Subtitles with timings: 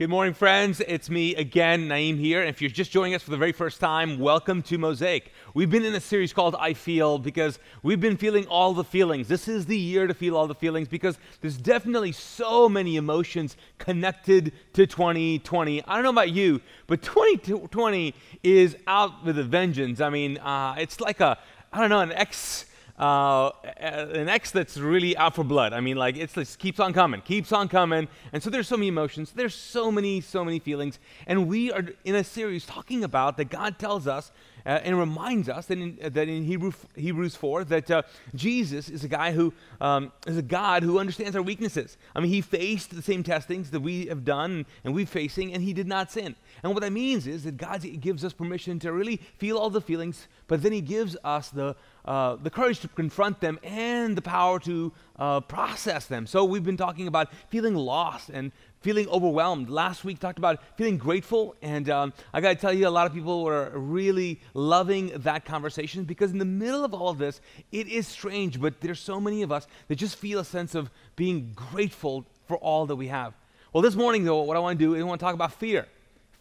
[0.00, 0.80] Good morning, friends.
[0.80, 2.40] It's me again, Naeem here.
[2.40, 5.30] And if you're just joining us for the very first time, welcome to Mosaic.
[5.52, 9.28] We've been in a series called I Feel because we've been feeling all the feelings.
[9.28, 13.58] This is the year to feel all the feelings because there's definitely so many emotions
[13.76, 15.84] connected to 2020.
[15.84, 20.00] I don't know about you, but 2020 is out with a vengeance.
[20.00, 21.36] I mean, uh, it's like a,
[21.74, 22.64] I don't know, an X
[23.00, 25.72] uh, an ex that's really out for blood.
[25.72, 28.76] I mean, like it's just keeps on coming, keeps on coming, and so there's so
[28.76, 33.02] many emotions, there's so many, so many feelings, and we are in a series talking
[33.02, 34.30] about that God tells us
[34.66, 38.02] uh, and reminds us that in, that in Hebrew, Hebrews 4 that uh,
[38.34, 41.96] Jesus is a guy who um, is a God who understands our weaknesses.
[42.14, 45.62] I mean, he faced the same testings that we have done and we're facing, and
[45.62, 46.36] he did not sin.
[46.62, 49.80] And what that means is that God gives us permission to really feel all the
[49.80, 54.22] feelings, but then he gives us the uh, the courage to confront them and the
[54.22, 56.26] power to uh, process them.
[56.26, 59.68] So we've been talking about feeling lost and feeling overwhelmed.
[59.68, 63.06] Last week talked about feeling grateful, and um, I got to tell you, a lot
[63.06, 67.40] of people were really loving that conversation because in the middle of all of this,
[67.72, 70.90] it is strange, but there's so many of us that just feel a sense of
[71.16, 73.34] being grateful for all that we have.
[73.72, 75.52] Well, this morning though, what I want to do is I want to talk about
[75.52, 75.86] fear.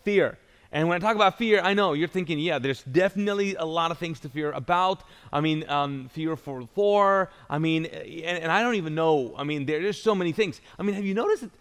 [0.03, 0.37] Fear.
[0.71, 3.89] And when I talk about fear, I know you're thinking, yeah, there's definitely a lot
[3.89, 5.03] of things to fear about.
[5.33, 7.31] I mean, um, fear for for.
[7.49, 9.33] I mean, and, and, I don't even know.
[9.35, 10.61] I mean, there, there's so many things.
[10.77, 11.51] I mean, have you noticed that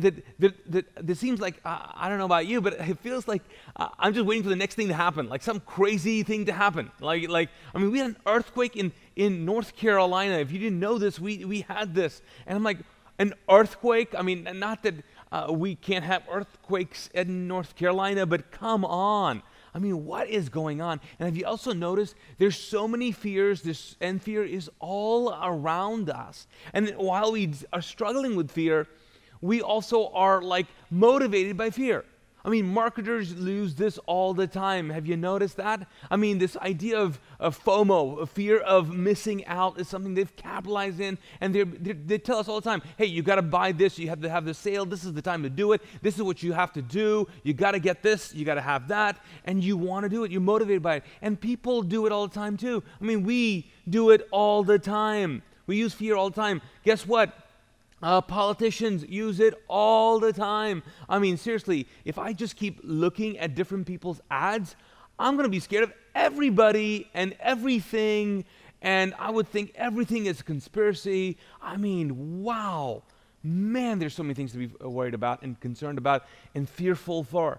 [0.00, 3.28] that that, that, that seems like uh, I don't know about you, but it feels
[3.28, 3.42] like
[3.76, 6.52] uh, I'm just waiting for the next thing to happen, like some crazy thing to
[6.52, 6.90] happen.
[7.00, 10.38] Like like I mean, we had an earthquake in in North Carolina.
[10.38, 12.78] If you didn't know this, we we had this, and I'm like,
[13.18, 14.14] an earthquake.
[14.16, 14.94] I mean, not that
[15.34, 19.42] uh, we can't have earthquakes in North Carolina, but come on.
[19.74, 21.00] I mean, what is going on?
[21.18, 26.08] And have you also noticed there's so many fears, this, and fear is all around
[26.08, 26.46] us.
[26.72, 28.86] And while we are struggling with fear,
[29.40, 32.04] we also are like motivated by fear.
[32.44, 34.90] I mean, marketers lose this all the time.
[34.90, 35.88] Have you noticed that?
[36.10, 40.36] I mean, this idea of, of FOMO, a fear of missing out, is something they've
[40.36, 41.16] capitalized in.
[41.40, 43.98] And they're, they're, they tell us all the time hey, you got to buy this,
[43.98, 46.22] you have to have the sale, this is the time to do it, this is
[46.22, 49.18] what you have to do, you got to get this, you got to have that,
[49.46, 50.30] and you want to do it.
[50.30, 51.04] You're motivated by it.
[51.22, 52.82] And people do it all the time too.
[53.00, 55.42] I mean, we do it all the time.
[55.66, 56.60] We use fear all the time.
[56.84, 57.43] Guess what?
[58.04, 60.82] Uh, politicians use it all the time.
[61.08, 64.76] I mean, seriously, if I just keep looking at different people's ads,
[65.18, 68.44] I'm going to be scared of everybody and everything,
[68.82, 71.38] and I would think everything is a conspiracy.
[71.62, 73.04] I mean, wow.
[73.42, 77.58] Man, there's so many things to be worried about and concerned about and fearful for.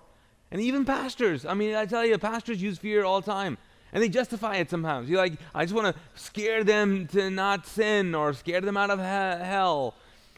[0.52, 1.48] And even pastors.
[1.48, 3.58] I mean, I tell you, pastors use fear all the time.
[3.92, 5.10] And they justify it sometimes.
[5.10, 8.92] You're like, I just want to scare them to not sin or scare them out
[8.92, 9.96] of he- hell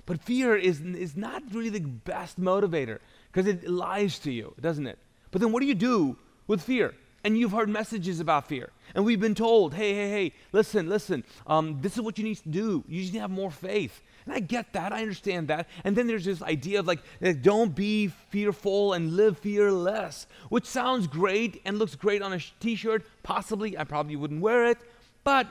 [0.07, 2.99] but fear is, is not really the best motivator
[3.31, 4.97] because it lies to you, doesn't it?
[5.31, 6.95] But then what do you do with fear?
[7.23, 8.69] And you've heard messages about fear.
[8.95, 12.37] And we've been told, hey, hey, hey, listen, listen, um, this is what you need
[12.37, 12.85] to do.
[12.87, 14.01] You just need to have more faith.
[14.25, 14.93] And I get that.
[14.93, 15.67] I understand that.
[15.83, 16.99] And then there's this idea of like,
[17.41, 22.75] don't be fearful and live fearless, which sounds great and looks great on a t
[22.75, 23.05] shirt.
[23.23, 24.77] Possibly, I probably wouldn't wear it.
[25.25, 25.47] But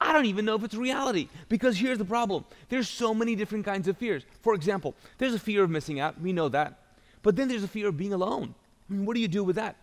[0.00, 1.28] I don't even know if it's reality.
[1.48, 4.24] Because here's the problem there's so many different kinds of fears.
[4.42, 6.20] For example, there's a fear of missing out.
[6.20, 6.78] We know that.
[7.22, 8.54] But then there's a fear of being alone.
[8.88, 9.76] I mean, what do you do with that?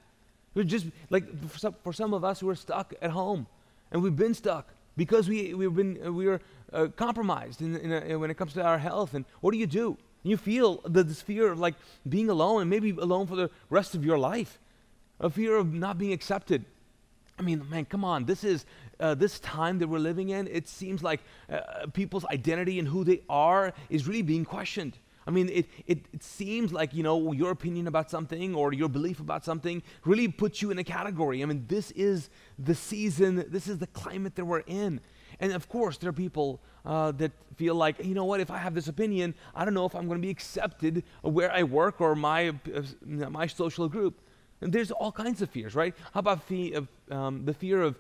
[0.54, 3.46] We're just like for some, for some of us who are stuck at home,
[3.92, 6.40] and we've been stuck because we we've been we are
[6.72, 9.14] uh, compromised in, in a, when it comes to our health.
[9.14, 9.98] And what do you do?
[10.24, 11.76] You feel the, this fear of like
[12.08, 14.60] being alone, and maybe alone for the rest of your life,
[15.20, 16.64] a fear of not being accepted.
[17.38, 18.26] I mean, man, come on.
[18.26, 18.66] This is
[19.00, 23.04] uh, this time that we're living in, it seems like uh, people's identity and who
[23.04, 24.98] they are is really being questioned.
[25.28, 28.90] I mean, it, it, it, seems like, you know, your opinion about something or your
[28.90, 31.42] belief about something really puts you in a category.
[31.42, 32.30] I mean, this is
[32.60, 35.02] the season, this is the climate that we're in.
[35.40, 38.60] And of course, there are people uh, that feel like, you know what, if I
[38.60, 42.02] have this opinion, I don't know if I'm going to be accepted where I work
[42.02, 44.22] or my, uh, my social group.
[44.62, 45.96] And there's all kinds of fears, right?
[46.14, 46.76] How about fee-
[47.10, 47.98] um, the fear of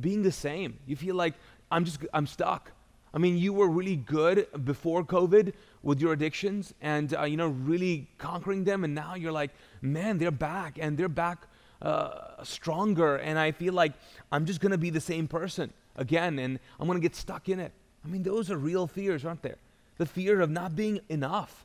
[0.00, 0.78] being the same.
[0.86, 1.34] You feel like
[1.70, 2.72] I'm just I'm stuck.
[3.12, 7.48] I mean, you were really good before COVID with your addictions, and uh, you know,
[7.48, 9.50] really conquering them, and now you're like,
[9.80, 11.46] man, they're back, and they're back
[11.80, 13.92] uh, stronger, and I feel like
[14.30, 17.72] I'm just gonna be the same person again, and I'm gonna get stuck in it.
[18.04, 19.58] I mean, those are real fears, aren't there?
[19.96, 21.64] The fear of not being enough.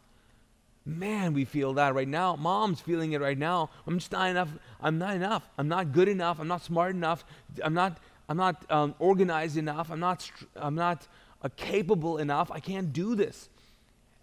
[0.85, 2.35] Man, we feel that right now.
[2.35, 3.69] Mom's feeling it right now.
[3.87, 4.49] I'm just not enough.
[4.81, 5.47] I'm not enough.
[5.57, 6.39] I'm not good enough.
[6.39, 7.23] I'm not smart enough.
[7.63, 7.99] I'm not
[8.29, 9.91] I'm not um, organized enough.
[9.91, 11.07] I'm not, I'm not
[11.41, 12.51] uh, capable enough.
[12.51, 13.49] I can't do this.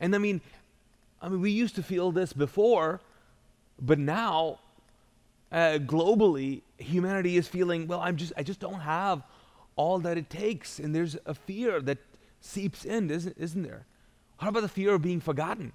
[0.00, 0.41] And I mean,
[1.20, 3.00] I mean, we used to feel this before,
[3.81, 4.58] But now,
[5.50, 9.23] uh, globally, humanity is feeling, well, I'm just, I just don't have
[9.76, 10.79] all that it takes.
[10.79, 11.99] And there's a fear that
[12.41, 13.87] seeps in, isn't, isn't there?
[14.38, 15.73] How about the fear of being forgotten?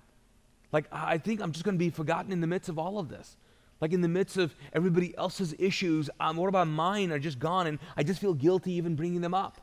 [0.71, 3.09] Like, I think I'm just going to be forgotten in the midst of all of
[3.09, 3.37] this.
[3.81, 7.67] Like, in the midst of everybody else's issues, um, what about mine are just gone,
[7.67, 9.59] and I just feel guilty even bringing them up.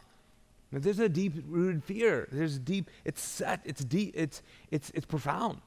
[0.71, 2.29] there's a deep rooted fear.
[2.31, 5.61] There's deep, it's set, it's deep, it's, it's, it's profound.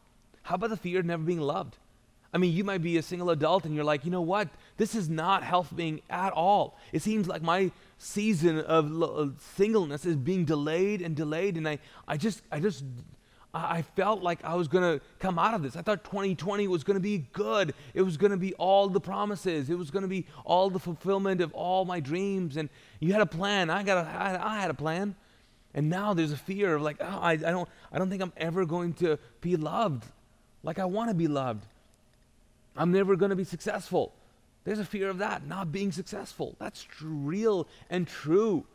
[0.44, 1.78] How about the fear of never being loved?
[2.36, 4.50] I mean, you might be a single adult and you're like, you know what?
[4.76, 6.78] This is not helping at all.
[6.92, 12.18] It seems like my season of singleness is being delayed and delayed, and I, I
[12.18, 12.84] just, I just,
[13.56, 15.76] I felt like I was going to come out of this.
[15.76, 17.74] I thought 2020 was going to be good.
[17.94, 19.70] It was going to be all the promises.
[19.70, 22.58] It was going to be all the fulfillment of all my dreams.
[22.58, 22.70] And
[23.00, 23.70] you had a plan.
[23.70, 24.06] I got.
[24.06, 25.16] A, I, I had a plan.
[25.74, 28.34] And now there's a fear of like, oh, I, I don't, I don't think I'm
[28.38, 30.06] ever going to be loved
[30.66, 31.66] like I want to be loved.
[32.76, 34.12] I'm never going to be successful.
[34.66, 36.56] There's a fear of that, not being successful.
[36.60, 38.66] That's tr- real and true.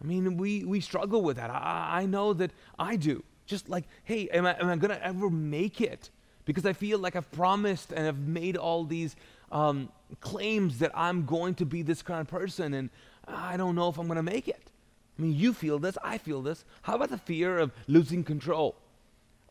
[0.00, 1.50] I mean, we, we struggle with that.
[1.50, 3.24] I, I know that I do.
[3.46, 6.10] Just like, hey, am I, am I going to ever make it?
[6.44, 9.16] Because I feel like I've promised and I've made all these
[9.50, 9.88] um,
[10.20, 12.90] claims that I'm going to be this kind of person, and
[13.26, 14.70] I don't know if I'm going to make it.
[15.18, 16.64] I mean, you feel this, I feel this.
[16.82, 18.76] How about the fear of losing control?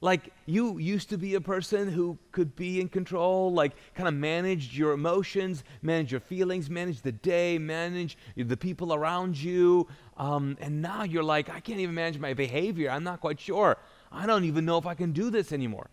[0.05, 4.13] Like you used to be a person who could be in control, like kind of
[4.13, 9.87] managed your emotions, manage your feelings, manage the day, manage the people around you.
[10.17, 12.91] Um, and now you're like, I can't even manage my behavior.
[12.91, 13.77] I'm not quite sure.
[14.11, 15.89] I don't even know if I can do this anymore.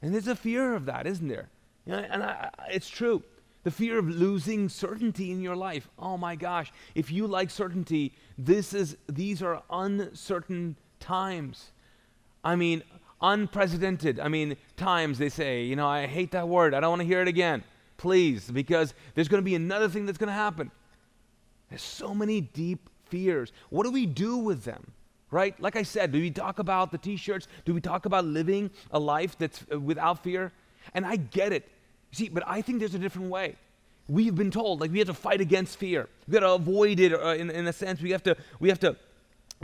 [0.00, 1.50] And there's a fear of that, isn't there?
[1.84, 3.22] You know, and I, it's true.
[3.64, 5.86] The fear of losing certainty in your life.
[5.98, 11.72] Oh my gosh, if you like certainty, this is these are uncertain times.
[12.42, 12.82] I mean,
[13.32, 14.20] unprecedented.
[14.20, 16.74] I mean, times they say, you know, I hate that word.
[16.74, 17.64] I don't want to hear it again.
[17.96, 20.70] Please, because there's going to be another thing that's going to happen.
[21.70, 23.52] There's so many deep fears.
[23.70, 24.92] What do we do with them?
[25.30, 25.58] Right?
[25.60, 27.48] Like I said, do we talk about the t shirts?
[27.64, 30.52] Do we talk about living a life that's uh, without fear?
[30.92, 31.68] And I get it.
[32.12, 33.56] See, but I think there's a different way.
[34.06, 36.08] We've been told, like, we have to fight against fear.
[36.26, 38.02] We've got to avoid it uh, in, in a sense.
[38.02, 38.96] We have to, we have to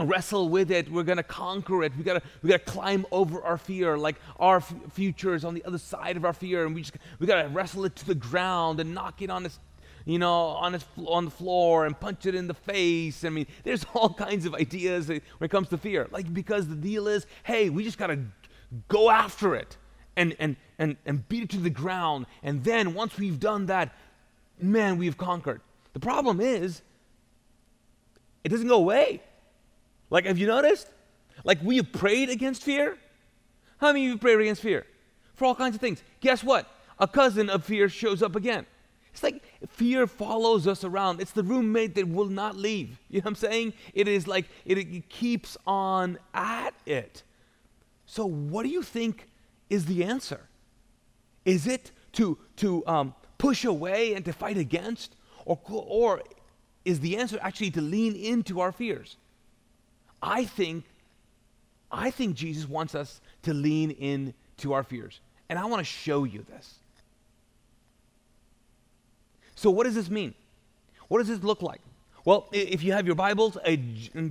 [0.07, 0.91] wrestle with it.
[0.91, 1.95] We're going to conquer it.
[1.97, 3.97] We got to we got to climb over our fear.
[3.97, 6.93] Like our f- future is on the other side of our fear, and we just
[7.19, 9.59] we got to wrestle it to the ground and knock it on its
[10.05, 13.23] you know on its on the floor and punch it in the face.
[13.23, 16.07] I mean, there's all kinds of ideas when it comes to fear.
[16.11, 18.19] Like because the deal is, hey, we just got to
[18.87, 19.77] go after it
[20.15, 22.25] and and and and beat it to the ground.
[22.43, 23.93] And then once we've done that,
[24.59, 25.61] man, we've conquered.
[25.93, 26.81] The problem is,
[28.43, 29.21] it doesn't go away.
[30.11, 30.87] Like, have you noticed?
[31.43, 32.97] Like, we have prayed against fear.
[33.79, 34.85] How many of you prayed against fear?
[35.33, 36.03] For all kinds of things.
[36.19, 36.67] Guess what?
[36.99, 38.67] A cousin of fear shows up again.
[39.11, 41.19] It's like fear follows us around.
[41.19, 42.99] It's the roommate that will not leave.
[43.09, 43.73] You know what I'm saying?
[43.93, 47.23] It is like it, it keeps on at it.
[48.05, 49.27] So, what do you think
[49.69, 50.41] is the answer?
[51.43, 55.15] Is it to, to um, push away and to fight against?
[55.45, 56.21] Or, or
[56.85, 59.17] is the answer actually to lean into our fears?
[60.21, 60.85] I think,
[61.91, 65.19] I think Jesus wants us to lean in to our fears.
[65.49, 66.75] And I want to show you this.
[69.55, 70.33] So, what does this mean?
[71.07, 71.81] What does this look like?
[72.23, 73.75] Well, if you have your Bibles, uh,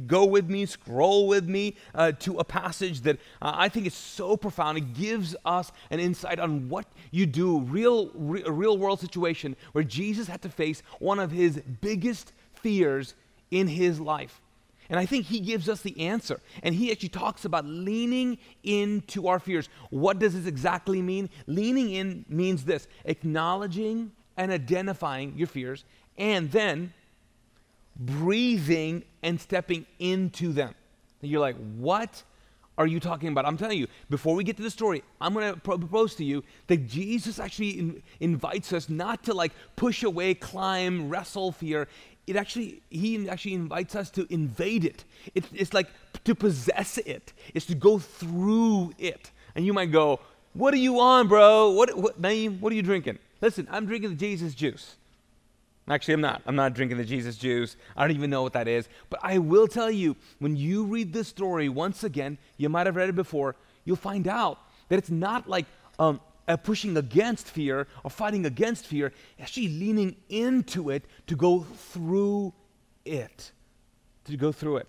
[0.06, 3.94] go with me, scroll with me uh, to a passage that uh, I think is
[3.94, 4.78] so profound.
[4.78, 9.82] It gives us an insight on what you do, real, re- real world situation where
[9.82, 13.14] Jesus had to face one of his biggest fears
[13.50, 14.40] in his life.
[14.90, 16.40] And I think he gives us the answer.
[16.62, 19.68] And he actually talks about leaning into our fears.
[19.88, 21.30] What does this exactly mean?
[21.47, 25.85] Leaning in means this acknowledging and identifying your fears,
[26.18, 26.92] and then
[27.97, 30.75] breathing and stepping into them.
[31.23, 32.23] And you're like, what
[32.78, 33.44] are you talking about?
[33.44, 36.42] I'm telling you, before we get to the story, I'm going to propose to you
[36.68, 41.88] that Jesus actually in, invites us not to like push away, climb, wrestle fear
[42.30, 45.04] it actually he actually invites us to invade it.
[45.34, 45.44] it.
[45.52, 45.88] it's like
[46.25, 47.32] to possess it.
[47.54, 49.32] It's to go through it.
[49.54, 50.20] And you might go
[50.52, 51.70] what are you on bro?
[51.70, 53.18] What, what name what are you drinking?
[53.40, 54.96] Listen i'm drinking the jesus juice.
[55.88, 56.42] Actually i'm not.
[56.46, 57.76] I'm not drinking the jesus juice.
[57.96, 58.88] I don't even know what that is.
[59.10, 62.96] But i will tell you when you read this story once again you might have
[62.96, 64.58] read it before you'll find out
[64.88, 65.66] that it's not like
[65.99, 66.20] um,
[66.50, 72.52] uh, pushing against fear or fighting against fear, actually leaning into it to go through
[73.04, 73.52] it.
[74.25, 74.88] To go through it.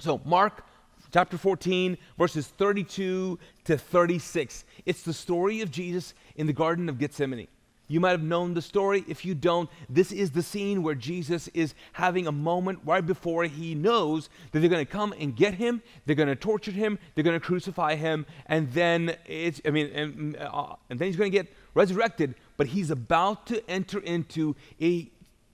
[0.00, 0.64] So, Mark
[1.12, 4.64] chapter 14, verses 32 to 36.
[4.84, 7.48] It's the story of Jesus in the Garden of Gethsemane.
[7.88, 9.04] You might have known the story.
[9.06, 13.44] If you don't, this is the scene where Jesus is having a moment right before
[13.44, 16.98] he knows that they're going to come and get him, they're going to torture him,
[17.14, 21.16] they're going to crucify him, and then it's, I mean, and, uh, and then he's
[21.16, 25.10] going to get resurrected, but he's about to enter into a,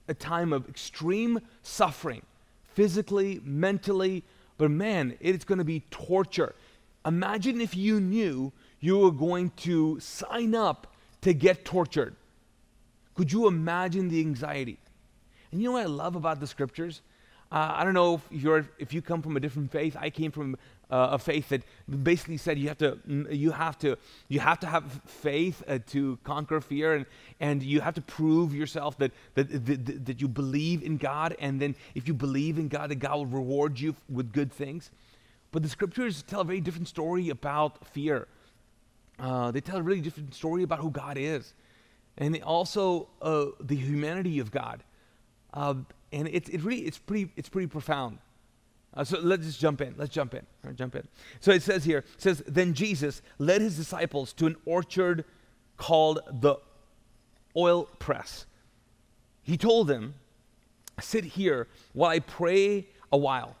[0.07, 2.21] a time of extreme suffering,
[2.73, 4.23] physically, mentally,
[4.57, 6.55] but man, it's going to be torture.
[7.05, 12.15] Imagine if you knew you were going to sign up to get tortured.
[13.19, 14.77] Could you imagine the anxiety?
[15.51, 17.01] And you know what I love about the scriptures?
[17.51, 19.97] Uh, I don't know if you're if you come from a different faith.
[19.99, 20.55] I came from
[20.89, 22.97] uh, a faith that basically said you have to
[23.29, 23.97] you have to
[24.29, 27.05] you have to have faith uh, to conquer fear, and
[27.41, 31.59] and you have to prove yourself that, that that that you believe in God, and
[31.59, 34.91] then if you believe in God, that God will reward you with good things.
[35.51, 38.29] But the scriptures tell a very different story about fear.
[39.19, 41.53] Uh, they tell a really different story about who God is
[42.19, 44.83] and also uh, the humanity of God.
[45.53, 45.75] Uh,
[46.11, 48.19] and it's it really it's pretty it's pretty profound.
[48.93, 49.95] Uh, so let's just jump in.
[49.97, 50.45] Let's jump in.
[50.63, 51.07] Right, jump in.
[51.39, 55.25] So it says here, it says, then Jesus led his disciples to an orchard
[55.77, 56.55] called the
[57.55, 58.47] oil press.
[59.43, 60.15] He told them,
[60.99, 63.55] sit here while I pray a while.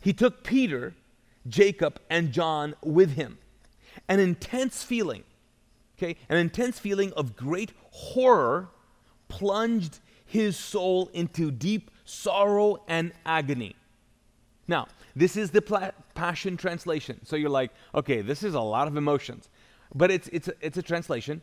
[0.00, 0.94] He took Peter,
[1.48, 3.38] Jacob, and John with him.
[4.08, 5.22] An intense feeling
[5.98, 6.16] Okay?
[6.28, 8.68] An intense feeling of great horror
[9.28, 13.74] plunged his soul into deep sorrow and agony.
[14.68, 17.18] Now, this is the pla- Passion Translation.
[17.24, 19.48] So you're like, okay, this is a lot of emotions.
[19.94, 21.40] But it's, it's, a, it's a translation.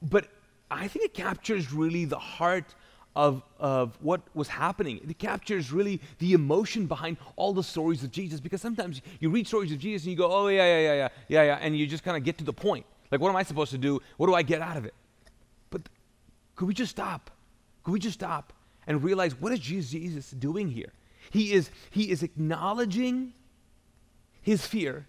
[0.00, 0.28] But
[0.70, 2.76] I think it captures really the heart
[3.16, 5.00] of, of what was happening.
[5.08, 9.48] It captures really the emotion behind all the stories of Jesus because sometimes you read
[9.48, 11.88] stories of Jesus and you go, oh, yeah, yeah, yeah, yeah, yeah, yeah, and you
[11.88, 12.86] just kind of get to the point.
[13.10, 14.00] Like, what am I supposed to do?
[14.18, 14.94] What do I get out of it?
[16.60, 17.30] Could we just stop?
[17.84, 18.52] Could we just stop
[18.86, 20.92] and realize what is Jesus doing here?
[21.30, 23.32] He is, he is acknowledging
[24.42, 25.06] his fear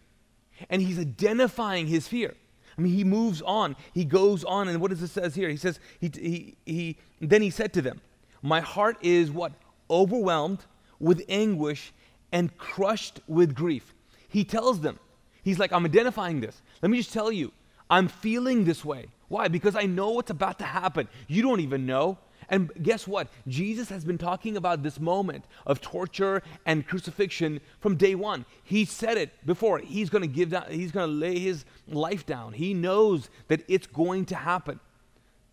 [0.70, 2.36] and he's identifying his fear.
[2.78, 3.76] I mean, he moves on.
[3.94, 5.50] He goes on, and what does it says here?
[5.50, 8.00] He says, he, he, he, then he said to them,
[8.42, 9.52] My heart is what?
[9.90, 10.64] Overwhelmed
[11.02, 11.92] with anguish
[12.32, 13.94] and crushed with grief.
[14.30, 15.00] He tells them,
[15.44, 16.62] He's like, I'm identifying this.
[16.82, 17.52] Let me just tell you,
[17.90, 19.08] I'm feeling this way.
[19.32, 19.48] Why?
[19.48, 21.08] Because I know what's about to happen.
[21.30, 22.18] You don't even know.
[22.50, 23.30] And guess what?
[23.48, 28.44] Jesus has been talking about this moment of torture and crucifixion from day one.
[28.62, 29.80] He said it before.
[29.80, 32.52] He's going to give down, he's going to lay his life down.
[32.52, 34.82] He knows that it's going to happen.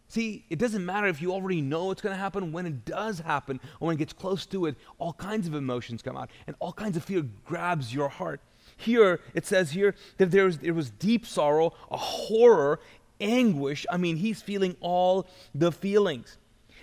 [0.09, 2.51] See, it doesn't matter if you already know it's going to happen.
[2.51, 6.03] When it does happen, or when it gets close to it, all kinds of emotions
[6.03, 8.41] come out, and all kinds of fear grabs your heart.
[8.77, 12.81] Here, it says here that there was, there was deep sorrow, a horror,
[13.21, 13.87] anguish.
[13.91, 16.39] I mean, he's feeling all the feelings.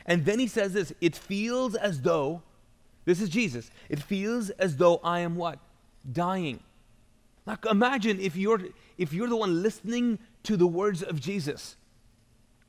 [0.06, 2.42] And then he says this it feels as though,
[3.06, 5.60] this is Jesus, it feels as though I am what?
[6.12, 6.60] Dying.
[7.46, 8.62] Like imagine if you're
[8.98, 11.76] if you're the one listening to the words of Jesus.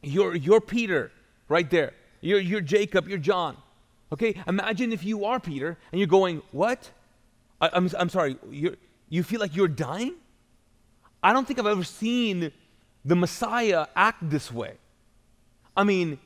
[0.03, 1.13] You're you're Peter
[1.49, 1.93] right there.
[2.21, 3.57] You're you're Jacob, you're John.
[4.13, 4.35] Okay?
[4.47, 6.91] Imagine if you are Peter and you're going, What?
[7.61, 8.77] I, am I'm, I'm sorry, you're
[9.09, 10.15] you feel like you're dying?
[11.23, 12.53] I don't think I've ever seen
[13.07, 14.75] the Messiah act this way.
[15.77, 16.19] I mean,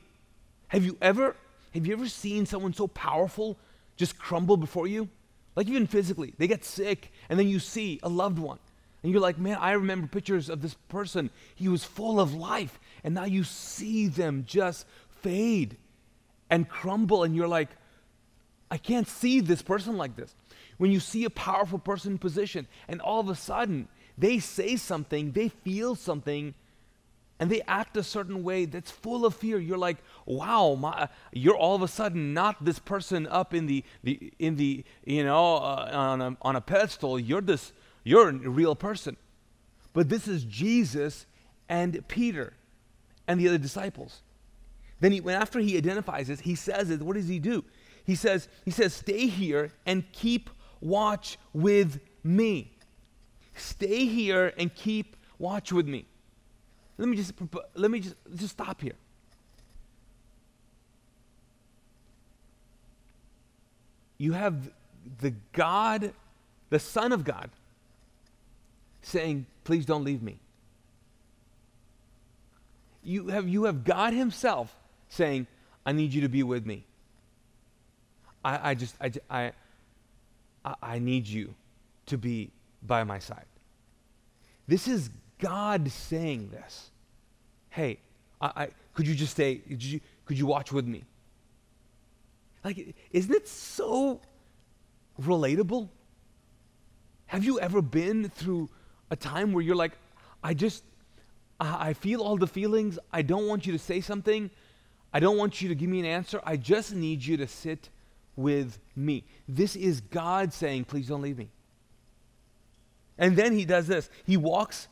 [0.69, 1.35] have you ever
[1.73, 3.57] have you ever seen someone so powerful
[3.95, 5.07] just crumble before you?
[5.55, 8.59] Like even physically, they get sick and then you see a loved one
[9.03, 11.29] and you're like, "Man, I remember pictures of this person.
[11.55, 14.85] He was full of life." And now you see them just
[15.21, 15.77] fade
[16.49, 17.69] and crumble and you're like,
[18.69, 20.35] "I can't see this person like this."
[20.81, 24.75] when you see a powerful person in position and all of a sudden they say
[24.75, 26.55] something, they feel something,
[27.41, 29.57] and they act a certain way that's full of fear.
[29.57, 33.83] You're like, wow, my, you're all of a sudden not this person up in the,
[34.03, 37.19] the in the you know uh, on a on a pedestal.
[37.19, 39.17] You're this you're a real person.
[39.91, 41.25] But this is Jesus
[41.67, 42.53] and Peter
[43.27, 44.21] and the other disciples.
[44.99, 47.01] Then he, when after he identifies this, he says it.
[47.01, 47.65] What does he do?
[48.03, 52.77] He says he says, "Stay here and keep watch with me.
[53.55, 56.05] Stay here and keep watch with me.
[57.01, 57.33] Let me just
[57.73, 58.93] let me just just stop here.
[64.19, 64.69] You have
[65.19, 66.13] the God,
[66.69, 67.49] the Son of God,
[69.01, 70.37] saying, Please don't leave me.
[73.03, 74.71] You have, you have God Himself
[75.09, 75.47] saying,
[75.83, 76.85] I need you to be with me.
[78.45, 81.55] I, I just, I, I, I, need you
[82.05, 82.51] to be
[82.83, 83.45] by my side.
[84.67, 85.09] This is
[85.41, 86.89] God saying this.
[87.69, 87.99] Hey,
[88.39, 89.55] I, I could you just stay?
[89.55, 91.03] Could you, could you watch with me?
[92.63, 94.21] Like, isn't it so
[95.21, 95.89] relatable?
[97.25, 98.69] Have you ever been through
[99.09, 99.91] a time where you're like,
[100.43, 100.83] I just,
[101.59, 102.97] I feel all the feelings.
[103.11, 104.49] I don't want you to say something.
[105.13, 106.41] I don't want you to give me an answer.
[106.43, 107.89] I just need you to sit
[108.35, 109.25] with me.
[109.47, 111.49] This is God saying, please don't leave me.
[113.17, 114.09] And then he does this.
[114.25, 114.87] He walks,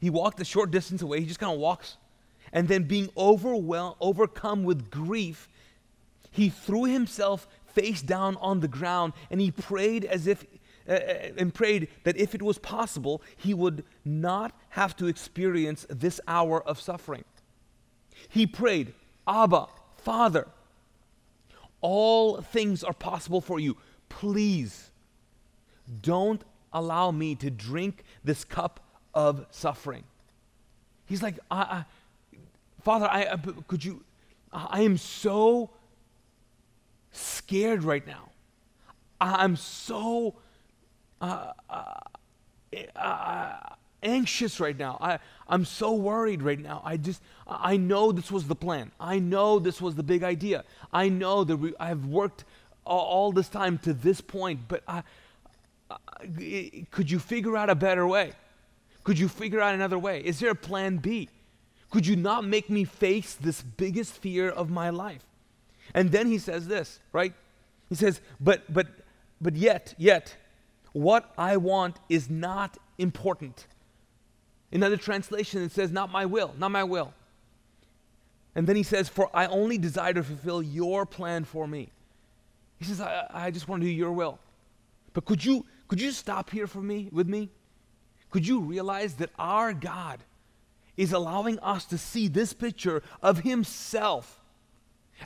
[0.00, 1.20] he walked a short distance away.
[1.20, 1.96] He just kind of walks.
[2.52, 5.48] And then being overwhelmed, overcome with grief,
[6.30, 10.44] he threw himself face down on the ground and he prayed as if
[10.88, 15.86] uh, uh, and prayed that if it was possible, he would not have to experience
[15.88, 17.24] this hour of suffering.
[18.28, 18.94] He prayed,
[19.28, 19.66] Abba,
[19.98, 20.48] Father,
[21.80, 23.76] all things are possible for you.
[24.08, 24.90] Please
[26.02, 26.42] don't
[26.72, 28.80] allow me to drink this cup
[29.14, 30.04] of suffering.
[31.06, 31.84] He's like, I, I,
[32.82, 33.36] Father, I, I,
[33.66, 34.02] could you?
[34.52, 35.70] I am so
[37.12, 38.30] scared right now.
[39.20, 40.34] I'm so
[41.20, 41.84] uh, uh,
[42.96, 43.56] uh,
[44.02, 44.96] anxious right now.
[45.00, 46.80] I, I'm so worried right now.
[46.84, 48.92] I just, I know this was the plan.
[48.98, 50.64] I know this was the big idea.
[50.92, 52.44] I know that we, I've worked
[52.84, 55.02] all, this time to this point, but I,
[56.90, 58.32] could you figure out a better way?
[59.04, 60.20] Could you figure out another way?
[60.20, 61.28] Is there a plan B?
[61.90, 65.24] Could you not make me face this biggest fear of my life?
[65.94, 67.34] And then he says this, right?
[67.88, 68.86] He says, but, but,
[69.40, 70.36] but yet, yet,
[70.92, 73.66] what I want is not important.
[74.72, 77.12] Another translation, it says, Not my will, not my will.
[78.54, 81.90] And then he says, For I only desire to fulfill your plan for me.
[82.78, 84.38] He says, I, I just want to do your will.
[85.12, 87.50] But could you, could you stop here for me, with me?
[88.30, 90.20] Could you realize that our God
[90.96, 94.40] is allowing us to see this picture of Himself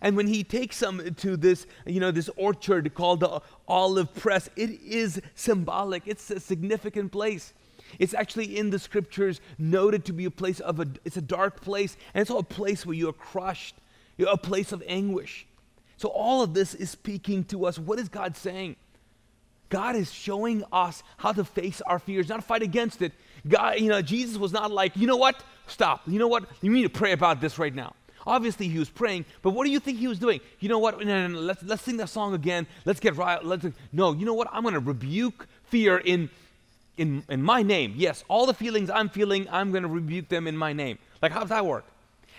[0.01, 4.49] and when he takes them to this, you know, this orchard called the olive press,
[4.57, 6.03] it is symbolic.
[6.07, 7.53] It's a significant place.
[7.99, 11.61] It's actually in the scriptures noted to be a place of a, it's a dark
[11.61, 13.77] place, and it's a place where you are crushed,
[14.19, 15.47] a place of anguish.
[15.97, 17.79] So all of this is speaking to us.
[17.79, 18.77] What is God saying?
[19.69, 23.13] God is showing us how to face our fears, not fight against it.
[23.47, 25.43] God, you know, Jesus was not like, you know what?
[25.67, 26.03] Stop.
[26.07, 26.45] You know what?
[26.63, 27.95] You need to pray about this right now.
[28.27, 30.41] Obviously, he was praying, but what do you think he was doing?
[30.61, 30.99] You know what?
[30.99, 32.67] No, no, no, let's, let's sing that song again.
[32.85, 33.45] Let's get right.
[33.45, 34.49] Let's, no, you know what?
[34.51, 36.31] I'm going to rebuke fear in,
[36.97, 37.95] in, in my name.
[37.97, 40.99] Yes, all the feelings I'm feeling, I'm going to rebuke them in my name.
[41.21, 41.85] Like, how does that work?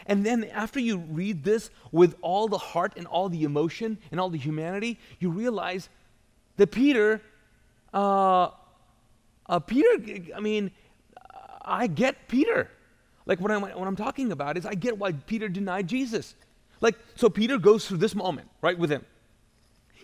[0.08, 4.20] And then after you read this with all the heart and all the emotion and
[4.20, 5.90] all the humanity, you realize
[6.58, 7.22] that Peter,
[7.94, 8.50] uh,
[9.48, 10.72] uh, Peter, I mean,
[11.62, 12.70] I get Peter.
[13.26, 16.36] Like what I'm, what I'm talking about is I get why Peter denied Jesus.
[16.82, 19.06] Like, so Peter goes through this moment, right, with him.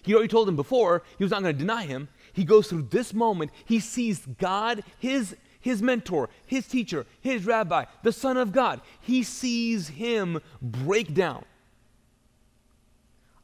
[0.01, 2.09] He already told him before he was not going to deny him.
[2.33, 3.51] He goes through this moment.
[3.65, 8.81] He sees God, his, his mentor, his teacher, his rabbi, the Son of God.
[9.01, 11.45] He sees him break down.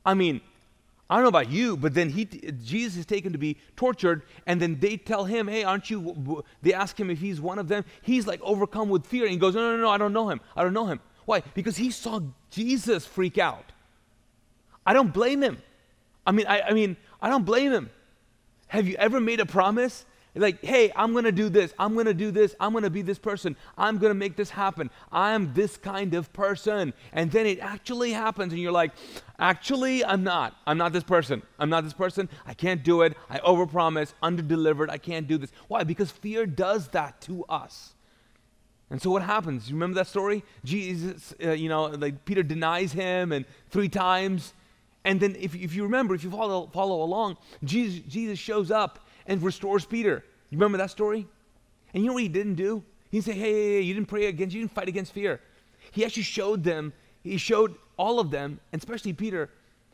[0.05, 0.41] I mean,
[1.09, 4.61] I don't know about you, but then he, Jesus is taken to be tortured, and
[4.61, 7.85] then they tell him, "Hey, aren't you?" They ask him if he's one of them.
[8.01, 10.41] He's like overcome with fear, and he goes, "No, no, no, I don't know him.
[10.55, 11.43] I don't know him." Why?
[11.53, 13.71] Because he saw Jesus freak out.
[14.85, 15.57] I don't blame him.
[16.25, 17.89] I mean, I, I mean, I don't blame him.
[18.67, 20.05] Have you ever made a promise
[20.39, 21.73] like, hey, I'm going to do this.
[21.79, 22.55] I'm going to do this.
[22.59, 23.55] I'm going to be this person.
[23.77, 24.89] I'm going to make this happen.
[25.11, 26.93] I'm this kind of person.
[27.13, 28.91] And then it actually happens, and you're like,
[29.39, 30.55] actually, I'm not.
[30.65, 31.41] I'm not this person.
[31.59, 32.29] I'm not this person.
[32.45, 33.15] I can't do it.
[33.29, 34.89] I overpromise, underdelivered.
[34.89, 35.51] I can't do this.
[35.67, 35.83] Why?
[35.83, 37.93] Because fear does that to us.
[38.89, 39.67] And so what happens?
[39.69, 40.43] You remember that story?
[40.63, 44.53] Jesus, uh, you know, like Peter denies him and three times.
[45.03, 49.06] And then if, if you remember, if you follow, follow along, Jesus, Jesus shows up
[49.27, 50.23] and restores Peter.
[50.49, 51.27] You remember that story?
[51.93, 52.83] And you know what he didn't do?
[53.11, 55.39] He didn't say, hey, hey, hey, you didn't pray against, you didn't fight against fear.
[55.91, 59.49] He actually showed them, he showed all of them, and especially Peter,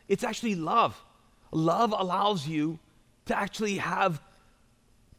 [0.07, 1.01] it's actually love.
[1.51, 2.79] Love allows you
[3.25, 4.21] to actually have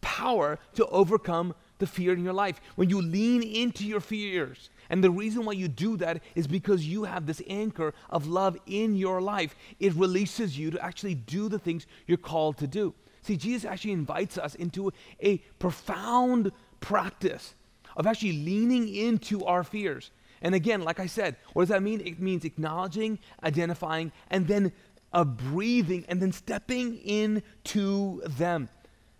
[0.00, 2.60] power to overcome the fear in your life.
[2.76, 6.86] When you lean into your fears, and the reason why you do that is because
[6.86, 9.54] you have this anchor of love in your life.
[9.80, 12.94] It releases you to actually do the things you're called to do.
[13.24, 17.54] See, Jesus actually invites us into a profound practice
[17.96, 20.10] of actually leaning into our fears.
[20.42, 22.00] And again, like I said, what does that mean?
[22.00, 24.72] It means acknowledging, identifying, and then
[25.12, 28.68] uh, breathing, and then stepping into them.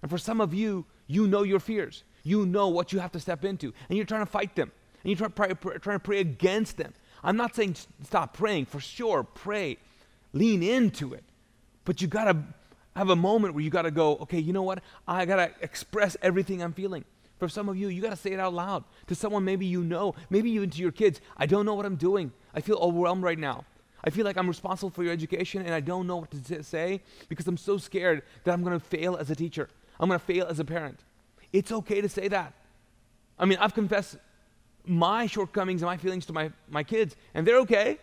[0.03, 2.05] And for some of you, You know your fears.
[2.23, 5.11] You know what you have to step into, and you're trying to fight them, and
[5.11, 6.95] you're trying to pray, trying to pray against them.
[7.23, 9.77] I'm not saying stop praying, for sure, pray,
[10.33, 11.25] lean into it.
[11.85, 12.37] But you got to
[12.97, 14.83] have a moment where you got to go, okay, you know what?
[15.07, 17.05] I got to express everything I'm feeling.
[17.39, 19.83] For some of you, you got to say it out loud to someone maybe you
[19.83, 21.21] know, maybe even to your kids.
[21.37, 22.33] I don't know what I'm doing.
[22.55, 23.65] I feel overwhelmed right now.
[24.05, 27.01] I feel like I'm responsible for your education and I don't know what to say
[27.29, 29.69] because I'm so scared that I'm going to fail as a teacher.
[29.99, 31.01] I'm going to fail as a parent.
[31.53, 32.53] It's okay to say that.
[33.39, 34.17] I mean, I've confessed
[34.87, 37.99] my shortcomings and my feelings to my, my kids, and they're okay.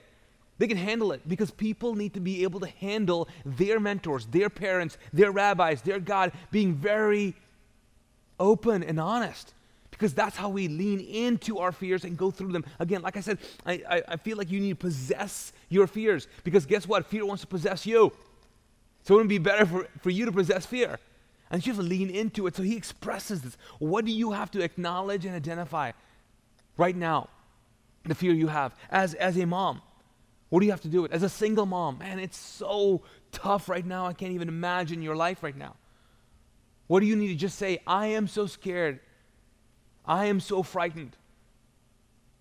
[0.62, 4.48] They can handle it because people need to be able to handle their mentors, their
[4.48, 7.34] parents, their rabbis, their God being very
[8.40, 9.56] open and honest
[9.90, 12.64] because that's how we lean into our fears and go through them.
[12.78, 16.28] Again, like I said, I, I, I, feel like you need to possess your fears
[16.44, 17.08] because guess what?
[17.08, 18.12] Fear wants to possess you.
[19.02, 21.00] So it wouldn't be better for, for you to possess fear.
[21.50, 22.56] And you have to lean into it.
[22.56, 23.58] So he expresses this.
[23.80, 25.94] What do you have to acknowledge and identify
[26.78, 27.30] right now?
[28.04, 29.82] The fear you have as, as a mom.
[30.52, 31.12] What do you have to do it?
[31.12, 34.06] As a single mom, man, it's so tough right now.
[34.06, 35.76] I can't even imagine your life right now.
[36.86, 37.80] What do you need to just say?
[37.88, 39.00] I am so scared
[40.06, 41.16] I am so frightened.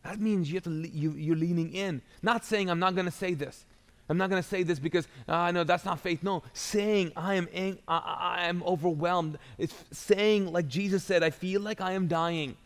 [0.05, 3.13] That means you have to you, you're leaning in, not saying I'm not going to
[3.13, 3.65] say this.
[4.09, 6.25] I'm not going to say this because I uh, know that's not faith.
[6.25, 9.39] No, saying I am ang- I, I am overwhelmed.
[9.57, 12.57] It's saying like Jesus said, I feel like I am dying.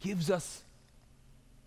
[0.00, 0.62] Gives us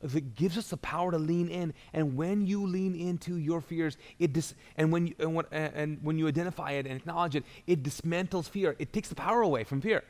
[0.01, 3.97] it gives us the power to lean in and when you lean into your fears
[4.17, 7.43] it dis- and when you and when, and when you identify it and acknowledge it
[7.67, 10.03] it dismantles fear it takes the power away from fear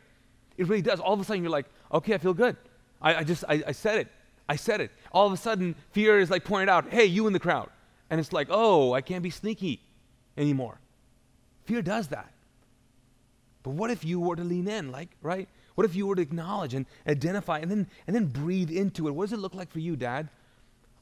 [0.59, 0.99] it really does.
[0.99, 2.57] All of a sudden, you're like, okay, I feel good.
[3.01, 4.09] I, I just, I, I said it.
[4.49, 4.91] I said it.
[5.13, 7.69] All of a sudden, fear is like pointed out, hey, you in the crowd.
[8.09, 9.79] And it's like, oh, I can't be sneaky
[10.37, 10.81] anymore.
[11.63, 12.33] Fear does that.
[13.63, 15.47] But what if you were to lean in, like, right?
[15.79, 19.11] What if you were to acknowledge and identify and then and then breathe into it?
[19.11, 20.27] What does it look like for you, Dad?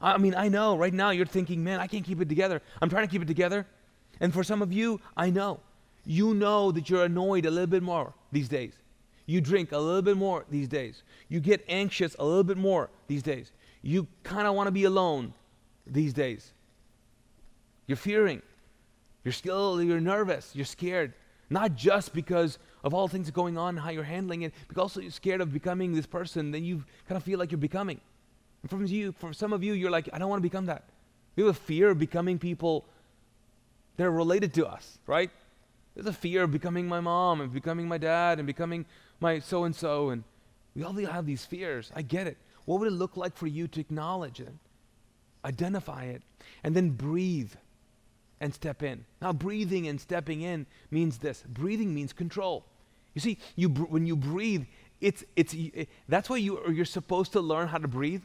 [0.00, 2.62] I mean, I know right now you're thinking, man, I can't keep it together.
[2.80, 3.66] I'm trying to keep it together.
[4.20, 5.58] And for some of you, I know.
[6.04, 8.74] You know that you're annoyed a little bit more these days.
[9.26, 11.02] You drink a little bit more these days.
[11.28, 13.50] You get anxious a little bit more these days.
[13.82, 15.34] You kind of want to be alone
[15.88, 16.52] these days.
[17.88, 18.42] You're fearing.
[19.24, 21.14] You're still you're nervous, you're scared.
[21.50, 25.00] Not just because of all the things going on how you're handling it, but also
[25.00, 28.00] you're scared of becoming this person that you kind of feel like you're becoming.
[28.62, 30.84] And from you, for some of you, you're like, I don't want to become that.
[31.36, 32.84] You have a fear of becoming people
[33.96, 35.30] that are related to us, right?
[35.94, 38.86] There's a fear of becoming my mom and becoming my dad and becoming
[39.20, 40.10] my so and so.
[40.10, 40.24] And
[40.74, 41.90] we all have these fears.
[41.94, 42.36] I get it.
[42.64, 44.52] What would it look like for you to acknowledge it,
[45.44, 46.22] identify it,
[46.62, 47.52] and then breathe
[48.40, 49.04] and step in?
[49.20, 52.64] Now, breathing and stepping in means this breathing means control.
[53.14, 54.64] You see, you br- when you breathe,
[55.00, 58.22] it's, it's, it, that's why you, you're supposed to learn how to breathe.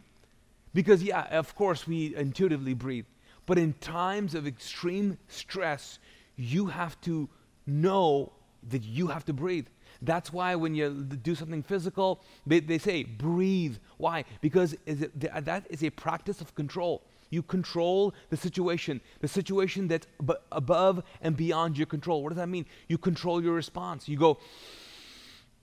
[0.74, 3.06] Because, yeah, of course, we intuitively breathe.
[3.46, 6.00] But in times of extreme stress,
[6.36, 7.30] you have to
[7.68, 8.32] know
[8.70, 9.68] that you have to breathe.
[10.02, 13.78] That's why when you do something physical, they, they say breathe.
[13.98, 14.26] Why?
[14.42, 17.04] Because is it, that is a practice of control.
[17.34, 22.24] You control the situation, the situation that's ab- above and beyond your control.
[22.24, 22.66] What does that mean?
[22.88, 24.08] You control your response.
[24.08, 24.40] You go,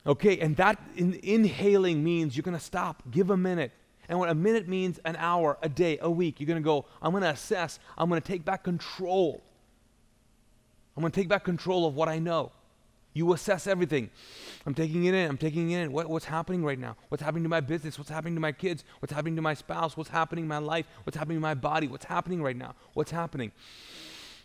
[0.07, 3.73] okay, and that in, inhaling means you're going to stop, give a minute.
[4.09, 6.87] And what a minute means an hour, a day, a week, you're going to go,
[7.01, 9.43] I'm going to assess, I'm going to take back control
[10.97, 12.53] I'm going to take back control of what I know.
[13.13, 14.11] You assess everything.
[14.67, 15.29] I'm taking it in.
[15.29, 15.93] I'm taking it in.
[15.93, 16.97] What, what's happening right now?
[17.09, 17.99] What's happening to my business?
[17.99, 18.85] What's happening to my kids?
[19.01, 19.97] What's happening to my spouse?
[19.97, 20.87] What's happening in my life?
[21.05, 21.89] What's happening in my body?
[21.89, 22.75] What's happening right now?
[22.95, 23.51] What's happening?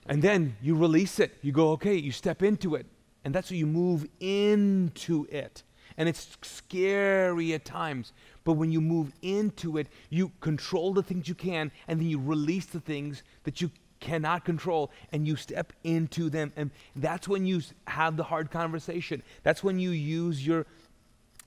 [0.08, 1.38] And then you release it.
[1.42, 2.88] You go, okay, you step into it.
[3.24, 5.64] And that's where you move into it.
[5.98, 8.14] And it's scary at times.
[8.44, 12.20] But when you move into it, you control the things you can, and then you
[12.20, 13.72] release the things that you
[14.06, 16.54] cannot control and you step into them.
[16.56, 19.24] And that's when you have the hard conversation.
[19.44, 20.66] That's when you use your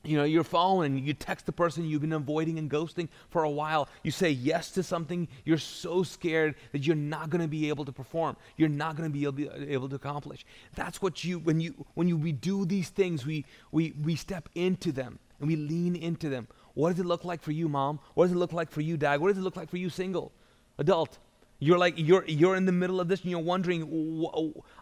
[0.04, 0.84] you know your phone.
[0.84, 3.88] And you text the person you've been avoiding and ghosting for a while.
[4.02, 7.84] You say yes to something you're so scared that you're not going to be able
[7.84, 8.36] to perform.
[8.56, 9.24] You're not going to be
[9.72, 10.44] able, to accomplish.
[10.74, 14.48] That's what you when you when you we do these things we we we step
[14.54, 16.48] into them and we lean into them.
[16.74, 18.00] What does it look like for you mom?
[18.14, 19.20] What does it look like for you dad?
[19.20, 20.32] What does it look like for you single
[20.78, 21.18] adult
[21.60, 23.82] you're like you're you're in the middle of this and you're wondering,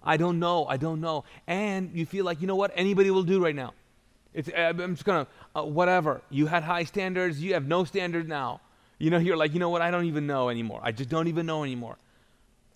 [0.02, 3.22] I don't know, I don't know, and you feel like you know what anybody will
[3.22, 3.72] do right now.
[4.34, 6.20] It's, I'm just gonna uh, whatever.
[6.28, 8.60] You had high standards, you have no standards now.
[8.98, 9.82] You know, you're like, you know what?
[9.82, 10.80] I don't even know anymore.
[10.82, 11.96] I just don't even know anymore.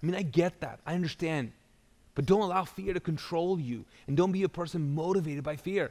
[0.03, 0.81] I mean, I get that.
[0.87, 1.53] I understand.
[2.15, 5.91] But don't allow fear to control you, and don't be a person motivated by fear.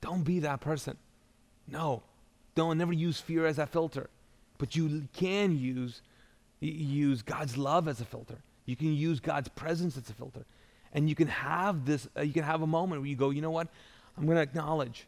[0.00, 0.96] Don't be that person.
[1.66, 2.02] No.
[2.54, 4.08] Don't never use fear as a filter.
[4.58, 6.02] But you can use
[6.66, 8.38] use God's love as a filter.
[8.66, 10.44] You can use God's presence as a filter.
[10.92, 13.42] And you can have this uh, you can have a moment where you go, "You
[13.42, 13.68] know what?
[14.16, 15.06] I'm going to acknowledge.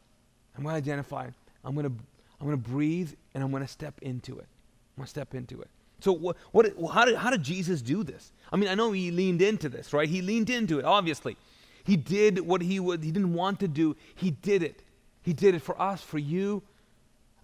[0.56, 1.28] I'm going to identify.
[1.64, 1.92] I'm going to
[2.40, 4.46] I'm going to breathe and I'm going to step into it.
[4.46, 5.68] I'm going to step into it."
[6.00, 8.32] So what, what how did how did Jesus do this?
[8.52, 10.08] I mean, I know he leaned into this, right?
[10.08, 11.36] He leaned into it, obviously.
[11.84, 13.96] He did what he would he didn't want to do.
[14.14, 14.82] He did it.
[15.22, 16.62] He did it for us, for you.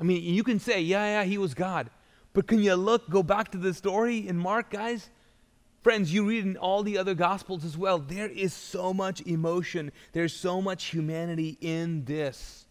[0.00, 1.90] I mean, you can say, yeah, yeah, he was God.
[2.36, 5.08] But can you look, go back to the story in Mark, guys?
[5.80, 7.98] Friends, you read in all the other gospels as well.
[7.98, 9.90] There is so much emotion.
[10.12, 12.66] There's so much humanity in this.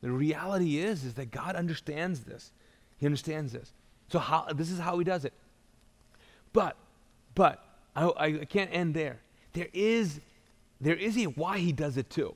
[0.00, 2.52] The reality is, is that God understands this.
[2.96, 3.70] He understands this.
[4.08, 5.34] So how, this is how he does it.
[6.54, 6.78] But,
[7.34, 7.62] but,
[7.94, 9.18] I, I can't end there.
[9.52, 10.20] There is,
[10.80, 12.34] there is a why he does it too.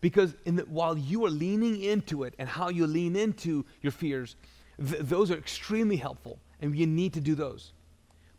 [0.00, 3.90] Because in the, while you are leaning into it and how you lean into your
[3.90, 4.36] fears,
[4.84, 7.72] th- those are extremely helpful, and you need to do those.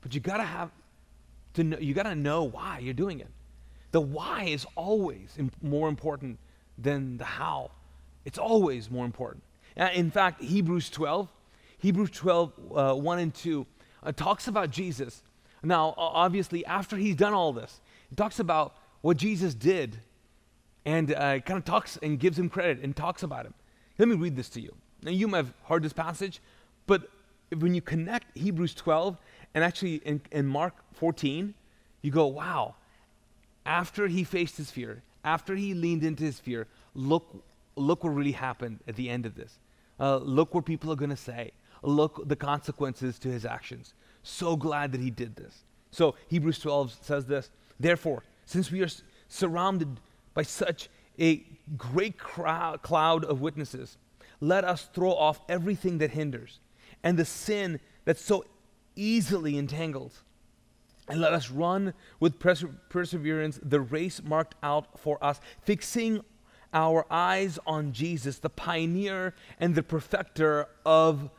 [0.02, 0.72] But you gotta have
[1.54, 3.30] to know, you gotta know why you're doing it.
[3.92, 6.40] The why is always more important
[6.78, 7.72] than the how.
[8.26, 9.44] It's always more important.
[9.78, 11.30] Uh, in fact, Hebrews 12,
[11.80, 13.66] Hebrews 12, uh, 1 and 2,
[14.04, 15.24] uh, talks about Jesus.
[15.64, 20.00] Now, obviously, after he's done all this, it talks about what Jesus did
[20.86, 23.54] and uh, kind of talks and gives him credit and talks about him.
[23.98, 24.76] Let me read this to you.
[25.04, 26.42] Now, you might have heard this passage,
[26.88, 27.10] but
[27.58, 29.18] when you connect Hebrews 12
[29.54, 31.54] and actually in, in Mark 14,
[32.02, 32.76] you go, wow,
[33.66, 37.44] after he faced his fear, after he leaned into his fear, look,
[37.76, 39.60] look what really happened at the end of this.
[40.00, 41.52] Uh, look what people are going to say.
[41.84, 43.94] Look the consequences to his actions.
[44.24, 45.64] So glad that he did this.
[45.92, 48.90] So Hebrews 12 says this Therefore, since we are
[49.28, 50.00] surrounded
[50.34, 51.44] by such a
[51.78, 53.98] great crowd, cloud of witnesses,
[54.42, 56.60] let us throw off everything that hinders
[57.04, 58.44] and the sin that so
[58.96, 60.24] easily entangles.
[61.08, 66.22] And let us run with perse- perseverance the race marked out for us, fixing
[66.74, 71.30] our eyes on Jesus, the pioneer and the perfecter of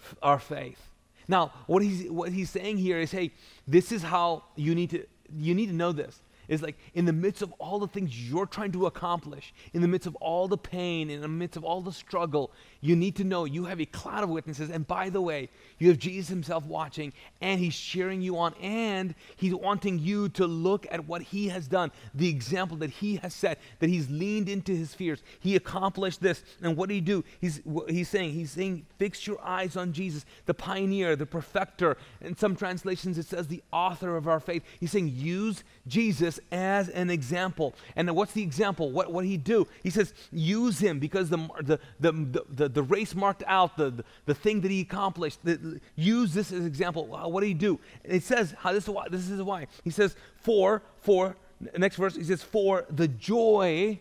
[0.00, 0.88] f- our faith.
[1.28, 3.32] Now, what he's, what he's saying here is hey,
[3.66, 7.12] this is how you need to, you need to know this is like in the
[7.12, 10.58] midst of all the things you're trying to accomplish, in the midst of all the
[10.58, 13.86] pain, in the midst of all the struggle, you need to know you have a
[13.86, 14.68] cloud of witnesses.
[14.68, 19.14] And by the way, you have Jesus himself watching, and he's cheering you on, and
[19.36, 23.32] he's wanting you to look at what he has done, the example that he has
[23.32, 25.22] set, that he's leaned into his fears.
[25.40, 26.42] He accomplished this.
[26.60, 27.24] And what did he do?
[27.40, 31.96] He's, he's saying, he's saying, fix your eyes on Jesus, the pioneer, the perfecter.
[32.20, 34.64] In some translations, it says the author of our faith.
[34.80, 37.74] He's saying, use Jesus as an example.
[37.94, 38.90] And what's the example?
[38.90, 39.68] What what did he do?
[39.84, 44.04] He says, use him because the the the the, the race marked out, the, the,
[44.26, 45.38] the thing that he accomplished.
[45.44, 47.06] The, use this as an example.
[47.06, 47.78] What did he do?
[48.04, 49.66] And it says how this is why this is why.
[49.84, 51.36] He says, for for
[51.76, 54.00] next verse, he says, for the joy.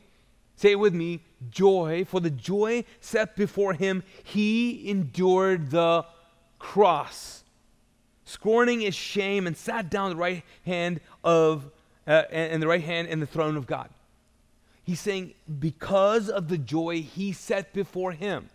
[0.55, 2.05] Say it with me, joy.
[2.05, 6.05] For the joy set before him, he endured the
[6.59, 7.43] cross,
[8.25, 11.71] scorning his shame, and sat down the right hand of
[12.05, 13.89] uh, and the right hand and the throne of God.
[14.83, 18.49] He's saying, because of the joy he set before him,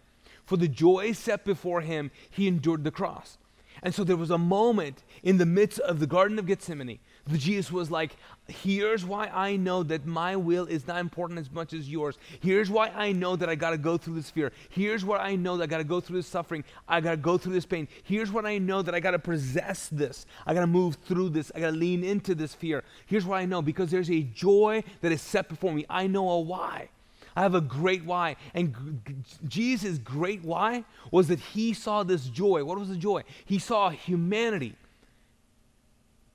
[0.47, 3.37] for the joy set before him, he endured the cross.
[3.83, 7.39] And so there was a moment in the midst of the Garden of Gethsemane that
[7.39, 8.17] Jesus was like,
[8.49, 12.17] Here's why I know that my will is not important as much as yours.
[12.41, 14.53] Here's why I know that I got to go through this fear.
[14.71, 16.63] Here's what I know that I got to go through this suffering.
[16.87, 17.89] I got to go through this pain.
[18.05, 20.27] Here's what I know that I got to possess this.
[20.47, 21.51] I got to move through this.
[21.55, 22.85] I got to lean into this fear.
[23.07, 25.85] Here's what I know because there's a joy that is set before me.
[25.91, 26.89] I know a why.
[27.37, 28.37] I have a great why.
[28.55, 28.75] And
[29.07, 29.15] g-
[29.47, 32.65] Jesus' great why was that he saw this joy.
[32.65, 33.25] What was the joy?
[33.45, 34.75] He saw humanity.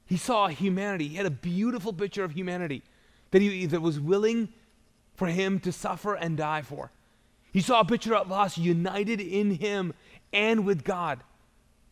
[0.05, 1.07] He saw humanity.
[1.07, 2.83] He had a beautiful picture of humanity
[3.31, 4.49] that he that was willing
[5.15, 6.91] for him to suffer and die for.
[7.51, 9.93] He saw a picture of us united in him
[10.31, 11.21] and with God.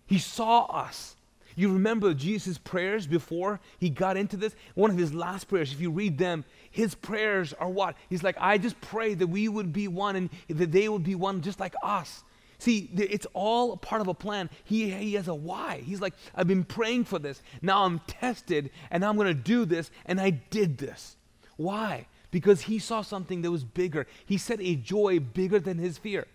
[0.05, 1.15] He saw us.
[1.59, 4.55] You remember Jesus' prayers before he got into this?
[4.75, 7.97] One of his last prayers, if you read them, his prayers are what?
[8.09, 11.15] He's like, I just pray that we would be one and that they would be
[11.15, 12.23] one just like us.
[12.59, 14.49] See, it's all part of a plan.
[14.63, 15.81] He, he has a why.
[15.85, 17.41] He's like, I've been praying for this.
[17.61, 21.17] Now I'm tested, and I'm going to do this, and I did this.
[21.57, 22.07] Why?
[22.31, 24.07] Because he saw something that was bigger.
[24.25, 26.25] He set a joy bigger than his fear.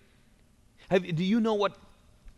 [0.91, 1.79] Have, do you know what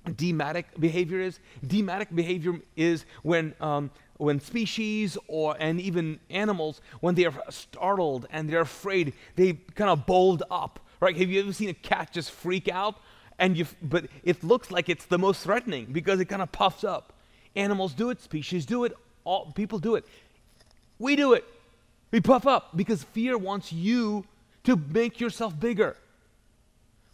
[0.06, 1.40] deimatic behavior is?
[1.64, 8.26] Deimatic behavior is when um, when species or and even animals when they are startled
[8.30, 11.16] and they're afraid they kind of bold up right?
[11.16, 12.96] Have you ever seen a cat just freak out
[13.38, 16.84] and you but it looks like it's the most threatening because it kind of puffs
[16.84, 17.12] up.
[17.54, 18.92] Animals do it species do it
[19.24, 20.04] all people do it.
[20.98, 21.44] We do it.
[22.10, 24.24] We puff up because fear wants you
[24.64, 25.96] to make yourself bigger.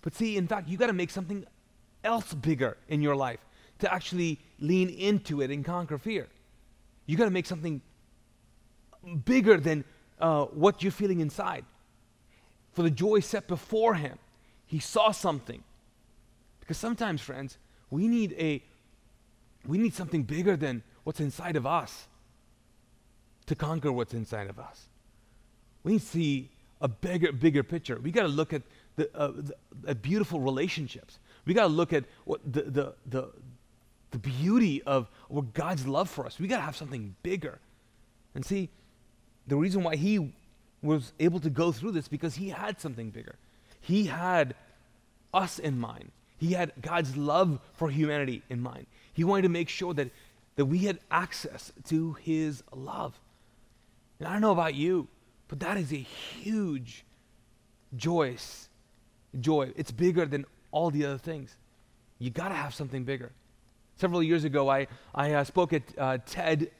[0.03, 1.45] But see in fact you got to make something
[2.05, 3.41] else bigger in your life
[3.79, 6.29] to actually lean into it and conquer fear
[7.07, 7.81] you got to make something
[9.25, 9.85] bigger than
[10.21, 11.65] uh, what you're feeling inside.
[12.73, 14.19] For the joy set before him,
[14.67, 15.63] he saw something.
[16.61, 17.59] Because sometimes, friends,
[17.91, 18.63] we need a
[19.67, 22.09] we need something bigger than what's inside of us
[23.47, 24.87] to conquer what's inside of us.
[25.85, 27.99] We need to see a bigger, bigger picture.
[28.01, 28.63] We got to look at
[28.97, 29.55] the, uh, the
[29.87, 31.19] at beautiful relationships.
[31.45, 33.29] We got to look at what the, the, the,
[34.11, 36.39] the beauty of what God's love for us.
[36.39, 37.59] We got to have something bigger.
[38.35, 38.69] And see,
[39.47, 40.33] the reason why he
[40.83, 43.37] was able to go through this because he had something bigger.
[43.81, 44.55] He had
[45.33, 46.11] us in mind.
[46.39, 48.87] He had God's love for humanity in mind.
[49.13, 50.11] He wanted to make sure that,
[50.57, 53.19] that we had access to his love.
[54.19, 55.09] And I don't know about you,
[55.49, 57.05] but that is a huge
[57.97, 58.37] joy.
[59.39, 59.73] Joy.
[59.77, 61.57] It's bigger than all the other things.
[62.19, 63.31] You got to have something bigger.
[63.97, 66.71] Several years ago, I, I uh, spoke at uh, TED,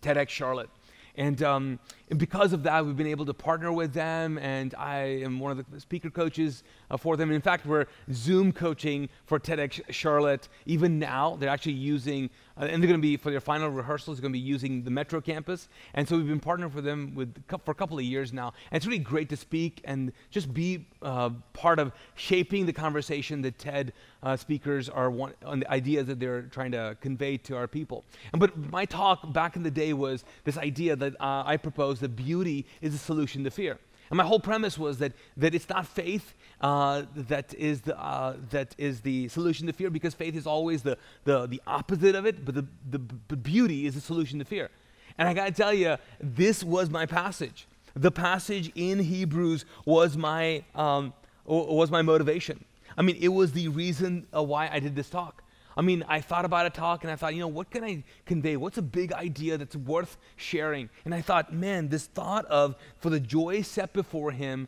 [0.00, 0.70] TEDx Charlotte.
[1.16, 4.98] And, um, and, because of that, we've been able to partner with them, and I
[5.24, 6.62] am one of the speaker coaches
[6.96, 7.30] for them.
[7.30, 10.48] in fact, we're Zoom coaching for TEDx Charlotte.
[10.66, 14.16] Even now, they're actually using, uh, and they're going to be, for their final rehearsals,
[14.16, 15.68] they're going to be using the Metro campus.
[15.94, 18.52] And so we've been partnering with them with, for a couple of years now.
[18.70, 23.42] And it's really great to speak and just be uh, part of shaping the conversation
[23.42, 27.56] that TED uh, speakers are want, on the ideas that they're trying to convey to
[27.56, 28.04] our people.
[28.32, 32.00] And, but my talk back in the day was this idea that uh, I proposed
[32.00, 33.78] that beauty is a solution to fear.
[34.10, 38.36] And my whole premise was that, that it's not faith uh, that, is the, uh,
[38.50, 42.26] that is the solution to fear, because faith is always the, the, the opposite of
[42.26, 44.70] it, but the, the, the beauty is the solution to fear.
[45.18, 47.66] And I got to tell you, this was my passage.
[47.94, 51.12] The passage in Hebrews was my, um,
[51.44, 52.64] was my motivation.
[52.96, 55.42] I mean, it was the reason why I did this talk.
[55.78, 58.02] I mean, I thought about a talk and I thought, you know, what can I
[58.26, 58.56] convey?
[58.56, 60.90] What's a big idea that's worth sharing?
[61.04, 64.66] And I thought, man, this thought of for the joy set before him,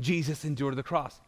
[0.00, 1.20] Jesus endured the cross.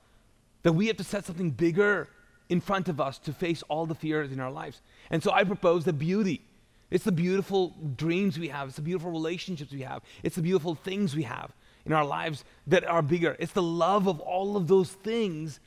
[0.65, 2.09] That we have to set something bigger
[2.49, 4.83] in front of us to face all the fears in our lives.
[5.09, 6.43] And so I propose the beauty.
[6.91, 10.75] It's the beautiful dreams we have, it's the beautiful relationships we have, it's the beautiful
[10.75, 11.53] things we have
[11.87, 13.37] in our lives that are bigger.
[13.39, 15.61] It's the love of all of those things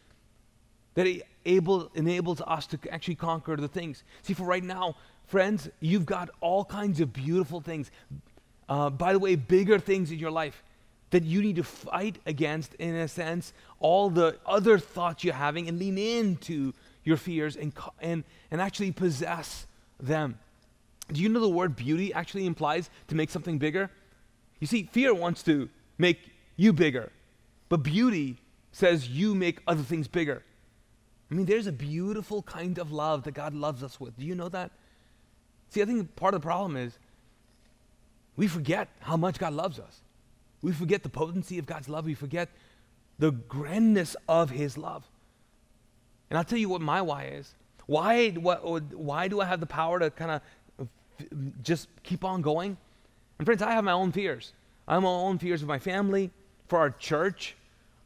[0.96, 1.08] that
[1.46, 4.04] able, enables us to actually conquer the things.
[4.22, 4.96] See, for right now,
[5.28, 7.92] friends, you've got all kinds of beautiful things.
[8.68, 10.64] Uh, by the way, bigger things in your life
[11.12, 15.68] that you need to fight against, in a sense, all the other thoughts you're having
[15.68, 16.74] and lean into
[17.04, 19.68] your fears and, and, and actually possess
[20.00, 20.40] them.
[21.12, 23.90] Do you know the word beauty actually implies to make something bigger?
[24.60, 26.20] You see, fear wants to make
[26.56, 27.12] you bigger,
[27.68, 28.38] but beauty
[28.72, 30.44] says you make other things bigger.
[31.32, 34.17] I mean, there's a beautiful kind of love that God loves us with.
[34.20, 34.72] Do you know that?
[35.70, 36.98] See, I think part of the problem is
[38.36, 40.02] we forget how much God loves us.
[40.62, 42.06] We forget the potency of God's love.
[42.06, 42.50] We forget
[43.17, 45.06] the grandness of His love.
[46.30, 47.56] And I'll tell you what my why is.
[47.86, 48.63] Why, what,
[48.94, 50.41] why do I have the power to kind
[50.80, 50.88] of
[51.63, 52.76] just keep on going?
[53.39, 54.54] And friends, I have my own fears.
[54.88, 56.30] I have my own fears of my family,
[56.67, 57.56] for our church,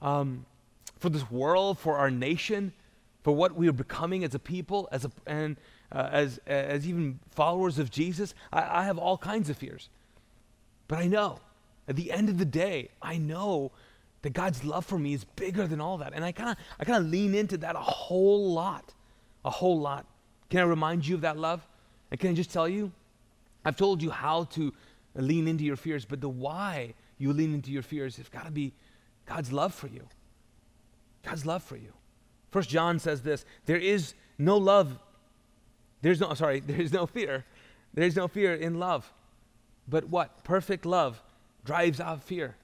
[0.01, 0.45] um,
[0.99, 2.71] for this world, for our nation
[3.25, 5.57] for what we are becoming as a people, as a, and
[5.91, 9.89] uh, as, as even followers of Jesus, I, I have all kinds of fears.
[10.87, 11.39] But I know,
[11.87, 13.71] at the end of the day, I know
[14.21, 16.13] that God's love for me is bigger than all that.
[16.13, 18.93] And I kind of I kind of lean into that a whole lot.
[19.43, 20.05] A whole lot.
[20.51, 21.67] Can I remind you of that love?
[22.11, 22.91] And can I just tell you?
[23.65, 24.71] I've told you how to
[25.15, 28.51] lean into your fears, but the why you lean into your fears has got to
[28.51, 28.71] be
[29.25, 30.07] God's love for you.
[31.23, 31.91] God's love for you.
[32.55, 34.97] First John says this there is no love,
[36.01, 37.43] there's no, sorry, there's no fear.
[37.93, 39.11] There's no fear in love.
[39.89, 40.45] But what?
[40.45, 41.21] Perfect love
[41.65, 42.55] drives out fear.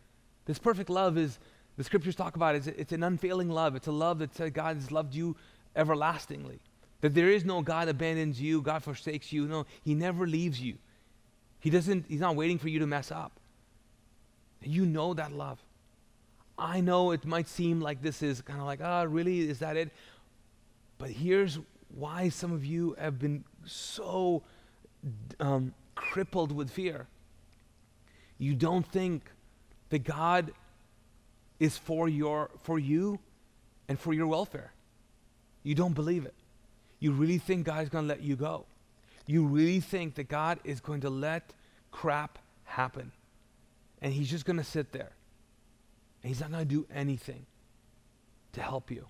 [0.46, 1.40] This perfect love is,
[1.76, 3.76] the scriptures talk about it, it's an unfailing love.
[3.76, 5.36] It's a love that God has loved you
[5.76, 6.62] everlastingly.
[7.02, 9.46] That there is no God abandons you, God forsakes you.
[9.46, 10.78] No, He never leaves you.
[11.60, 13.34] He doesn't, He's not waiting for you to mess up.
[14.62, 15.62] You know that love.
[16.62, 19.50] I know it might seem like this is kind of like, ah, oh, really?
[19.50, 19.90] Is that it?
[21.00, 21.58] But here's
[21.90, 24.44] why some of you have been so
[25.40, 27.08] um, crippled with fear.
[28.38, 29.24] You don't think
[29.90, 30.52] that God
[31.60, 33.20] is for your for you
[33.90, 34.72] and for your welfare.
[35.64, 36.36] You don't believe it.
[37.00, 38.66] You really think God's going to let you go.
[39.26, 41.54] You really think that God is going to let
[41.90, 43.12] crap happen.
[44.00, 45.12] And he's just going to sit there.
[46.22, 47.46] And he's not going to do anything
[48.54, 49.08] to help you.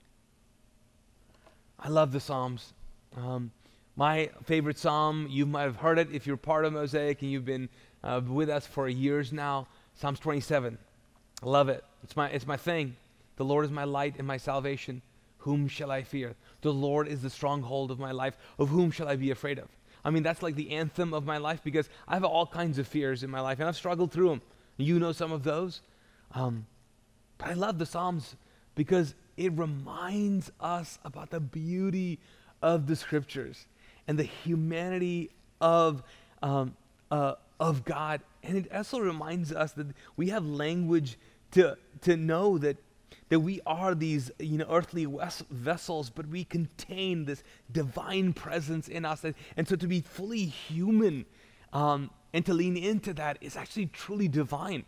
[1.80, 2.74] I love the Psalms.
[3.18, 3.52] Um,
[3.96, 7.46] my favorite psalm, you might have heard it if you're part of Mosaic and you've
[7.46, 7.70] been
[8.04, 9.68] uh, with us for years now.
[9.96, 10.78] Psalms 27.
[11.44, 11.84] I love it.
[12.04, 12.96] It's my, it's my thing.
[13.36, 15.02] The Lord is my light and my salvation.
[15.40, 16.36] Whom shall I fear?
[16.62, 18.38] The Lord is the stronghold of my life.
[18.58, 19.68] Of whom shall I be afraid of?
[20.06, 22.88] I mean, that's like the anthem of my life because I have all kinds of
[22.88, 24.42] fears in my life and I've struggled through them.
[24.78, 25.82] You know some of those.
[26.34, 26.66] Um,
[27.42, 28.36] but I love the Psalms
[28.76, 32.20] because it reminds us about the beauty
[32.62, 33.66] of the scriptures
[34.08, 36.04] and the humanity of,
[36.44, 36.76] um,
[37.10, 38.22] uh, of God.
[38.44, 41.18] And it also reminds us that we have language
[41.52, 42.78] to, to know that,
[43.30, 48.88] that we are these you know, earthly ves- vessels, but we contain this divine presence
[48.88, 49.24] in us.
[49.24, 51.26] And, and so to be fully human
[51.74, 54.86] um, and to lean into that is actually truly divine.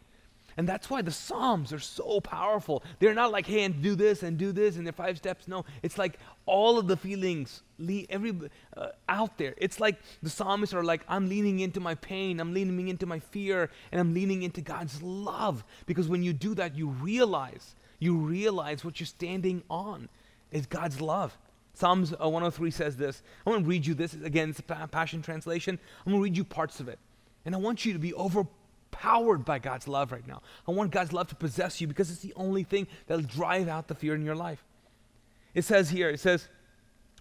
[0.58, 2.84] And that's why the Psalms are so powerful.
[3.00, 5.48] They're not like, hey, and do this and do this and they're five steps.
[5.48, 7.64] No, it's like all of the feelings
[8.10, 8.34] every,
[8.78, 9.56] uh, out there.
[9.58, 13.20] It's like the psalmists are like, I'm leaning into my pain, I'm leaning into my
[13.20, 15.64] fear, and I'm leaning into God's love.
[15.86, 20.10] Because when you do that, you realize, you realize what you're standing on
[20.52, 21.38] is God's love.
[21.74, 23.24] Psalms uh, 103 says this.
[23.46, 24.14] I'm going to read you this.
[24.14, 25.80] Again, it's a Passion Translation.
[26.06, 27.00] I'm going to read you parts of it.
[27.46, 28.46] And I want you to be over
[29.04, 30.42] powered by God's love right now.
[30.66, 33.90] I want God's love to possess you because it's the only thing that'll drive out
[33.90, 34.64] the fear in your life.
[35.54, 36.48] It says here, it says,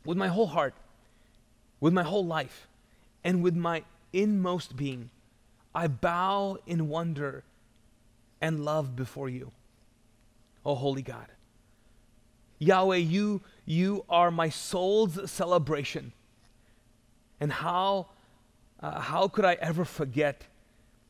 [0.04, 0.74] with my whole heart,
[1.80, 2.68] with my whole life,
[3.24, 5.10] and with my inmost being,
[5.74, 7.42] I bow in wonder
[8.40, 9.50] and love before you.
[10.64, 11.26] Oh, holy God.
[12.60, 16.12] Yahweh, you, you are my soul's celebration.
[17.40, 18.06] And how,
[18.80, 20.44] uh, how could I ever forget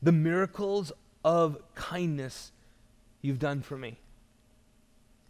[0.03, 0.91] the miracles
[1.23, 2.51] of kindness
[3.21, 3.97] you've done for me.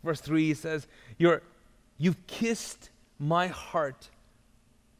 [0.03, 1.43] Verse 3 says, You're,
[1.97, 4.09] You've kissed my heart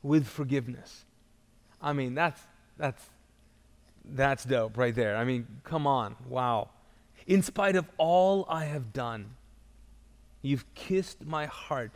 [0.01, 1.05] with forgiveness.
[1.81, 2.41] I mean, that's,
[2.77, 3.03] that's,
[4.05, 5.17] that's dope right there.
[5.17, 6.15] I mean, come on.
[6.29, 6.69] Wow.
[7.25, 9.31] In spite of all I have done,
[10.41, 11.91] you've kissed my heart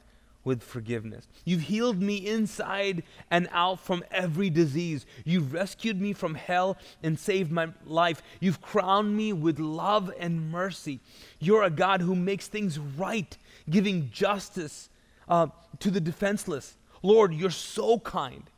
[0.47, 1.27] with forgiveness.
[1.43, 5.05] You've healed me inside and out from every disease.
[5.25, 8.23] You've rescued me from hell and saved my life.
[8.39, 11.01] You've crowned me with love and mercy.
[11.39, 13.37] You're a God who makes things right,
[13.69, 14.89] giving justice
[15.27, 15.47] uh,
[15.79, 16.77] to the defenseless.
[17.03, 18.49] Lord, you're so kind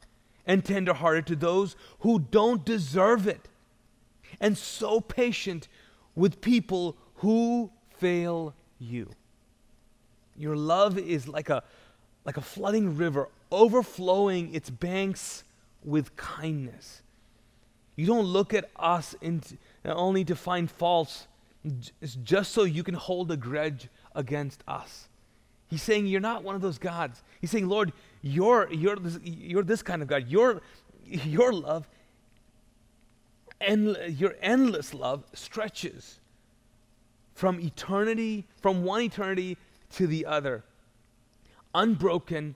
[0.46, 3.50] and tenderhearted to those who don't deserve it,
[4.40, 5.68] and so patient
[6.16, 9.10] with people who fail you.
[10.40, 11.64] Your love is like a,
[12.30, 15.44] like a flooding river, overflowing its banks
[15.84, 17.02] with kindness.
[17.96, 21.26] You don't look at us into, uh, only to find faults,
[22.24, 25.08] just so you can hold a grudge against us.
[25.72, 27.24] He's saying you're not one of those gods.
[27.42, 30.28] He's saying, Lord, you're, you're, this, you're this kind of God.
[30.28, 30.62] Your,
[31.04, 31.90] your love,
[33.60, 36.20] and your endless love stretches
[37.34, 39.58] from eternity, from one eternity
[39.94, 40.64] to the other,
[41.74, 42.56] unbroken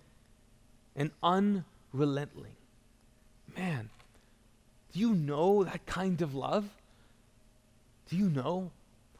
[0.95, 2.55] and unrelenting.
[3.55, 3.89] Man,
[4.93, 6.69] do you know that kind of love?
[8.09, 8.71] Do you know?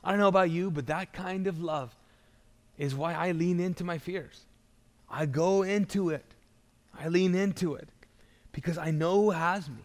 [0.04, 1.96] I don't know about you, but that kind of love
[2.78, 4.42] is why I lean into my fears.
[5.10, 6.26] I go into it.
[7.00, 7.90] I lean into it
[8.52, 9.84] because I know who has me,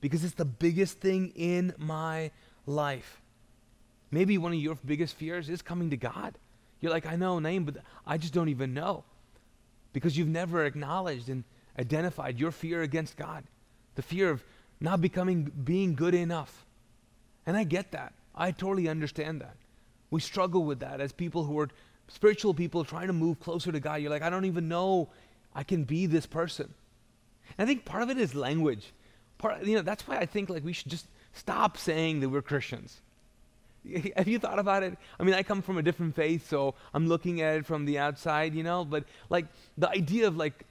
[0.00, 2.30] because it's the biggest thing in my
[2.66, 3.20] life.
[4.10, 6.34] Maybe one of your biggest fears is coming to God.
[6.80, 7.76] You're like, I know name, but
[8.06, 9.04] I just don't even know.
[9.92, 11.44] Because you've never acknowledged and
[11.78, 13.44] identified your fear against God.
[13.94, 14.44] The fear of
[14.80, 16.64] not becoming being good enough.
[17.46, 18.12] And I get that.
[18.34, 19.56] I totally understand that.
[20.10, 21.68] We struggle with that as people who are
[22.08, 24.00] spiritual people trying to move closer to God.
[24.00, 25.08] You're like, I don't even know
[25.54, 26.72] I can be this person.
[27.58, 28.92] And I think part of it is language.
[29.38, 32.42] Part, you know, that's why I think like we should just stop saying that we're
[32.42, 33.00] Christians.
[34.16, 34.96] Have you thought about it?
[35.18, 37.98] I mean, I come from a different faith, so I'm looking at it from the
[37.98, 38.84] outside, you know.
[38.84, 39.46] But like
[39.78, 40.64] the idea of like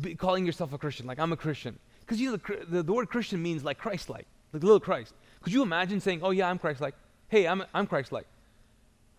[0.00, 2.36] be, calling yourself a Christian, like I'm a Christian, because you know
[2.68, 5.14] the, the, word Christian means like Christ-like, like little Christ.
[5.42, 6.94] Could you imagine saying, "Oh yeah, I'm Christ-like"?
[7.28, 8.26] Hey, I'm I'm Christ-like.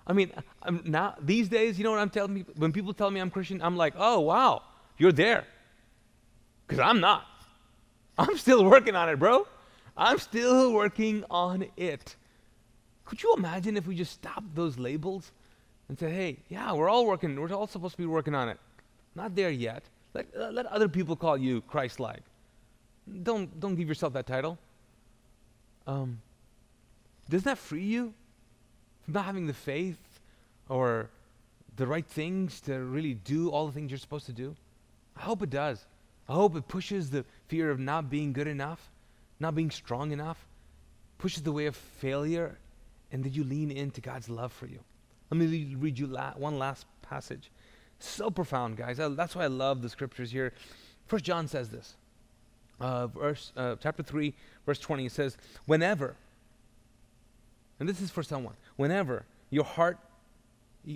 [0.05, 0.32] I mean,
[0.63, 2.53] I'm now these days, you know what I'm telling people?
[2.57, 4.63] When people tell me I'm Christian, I'm like, "Oh wow,
[4.97, 5.45] you're there.
[6.65, 7.25] Because I'm not.
[8.17, 9.47] I'm still working on it, bro.
[9.95, 12.15] I'm still working on it.
[13.08, 15.32] Could you imagine if we just stopped those labels
[15.88, 18.60] and said, hey, yeah, we're all working, we're all supposed to be working on it.
[19.16, 19.84] Not there yet.
[20.14, 22.22] Let, let other people call you Christ like.
[23.24, 24.58] Don't, don't give yourself that title.
[25.88, 26.20] Um,
[27.30, 28.14] doesn't that free you
[29.05, 30.20] from not having the faith
[30.68, 31.10] or
[31.78, 34.53] the right things to really do all the things you're supposed to do?
[35.16, 35.86] I hope it does.
[36.28, 38.91] I hope it pushes the fear of not being good enough,
[39.39, 40.45] not being strong enough,
[41.20, 42.58] pushes the way of failure,
[43.12, 44.80] and that you lean into God's love for you.
[45.30, 47.51] Let me read you la- one last passage.
[47.99, 48.99] So profound, guys.
[48.99, 50.53] I, that's why I love the scriptures here.
[51.05, 51.95] First John says this.
[52.80, 54.34] Uh, verse, uh, chapter 3,
[54.66, 56.16] verse 20, it says, Whenever,
[57.80, 59.97] and this is for someone, whenever your heart,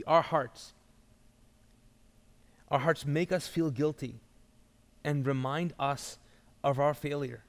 [0.06, 0.74] our hearts,
[2.70, 4.20] our hearts make us feel guilty
[5.04, 6.20] and remind us
[6.64, 7.40] of our failures,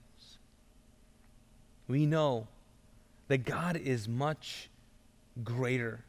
[1.87, 2.49] we know
[3.33, 4.68] that God is much
[5.43, 6.05] greater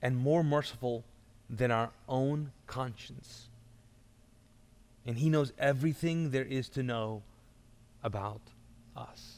[0.00, 1.04] and more merciful
[1.50, 3.50] than our own conscience.
[5.04, 7.20] And He knows everything there is to know
[8.02, 8.40] about
[8.96, 9.34] us.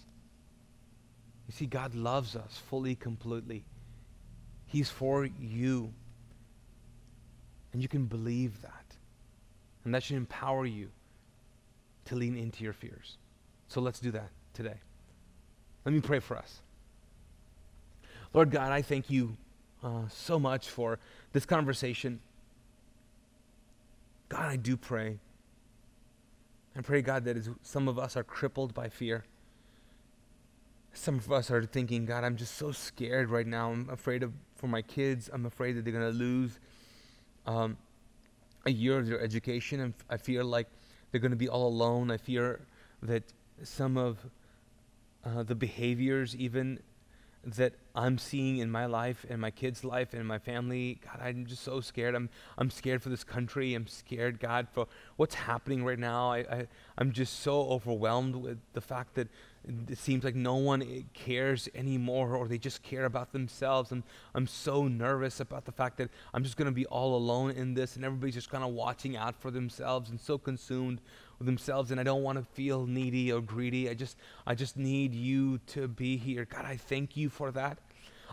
[1.49, 3.65] You see, God loves us fully, completely.
[4.67, 5.93] He's for you.
[7.73, 8.85] And you can believe that.
[9.85, 10.89] And that should empower you
[12.05, 13.17] to lean into your fears.
[13.67, 14.77] So let's do that today.
[15.85, 16.61] Let me pray for us.
[18.35, 19.37] Lord God, I thank you
[19.83, 20.99] uh, so much for
[21.33, 22.21] this conversation.
[24.29, 25.19] God, I do pray.
[26.77, 29.25] I pray, God, that some of us are crippled by fear.
[30.95, 33.73] Some of us are thinking, God, I'm just so scared right now.
[33.73, 35.29] I'm afraid of for my kids.
[35.33, 36.59] I'm afraid that they're going to lose
[37.47, 37.77] um,
[38.65, 39.81] a year of their education.
[39.81, 40.69] And I feel like
[41.11, 42.11] they're going to be all alone.
[42.11, 42.61] I fear
[43.03, 43.25] that
[43.63, 44.25] some of
[45.25, 46.79] uh, the behaviors, even
[47.45, 51.01] that I'm seeing in my life and my kids' life and my family.
[51.05, 52.15] God, I'm just so scared.
[52.15, 53.75] I'm I'm scared for this country.
[53.75, 54.87] I'm scared, God, for
[55.17, 56.33] what's happening right now.
[56.33, 56.67] I, I
[56.97, 59.29] I'm just so overwhelmed with the fact that
[59.89, 64.03] it seems like no one cares anymore or they just care about themselves and
[64.35, 67.73] i'm so nervous about the fact that i'm just going to be all alone in
[67.75, 71.01] this and everybody's just kind of watching out for themselves and so consumed
[71.41, 73.89] themselves and I don't want to feel needy or greedy.
[73.89, 74.17] I just
[74.47, 76.45] I just need you to be here.
[76.45, 77.79] God, I thank you for that.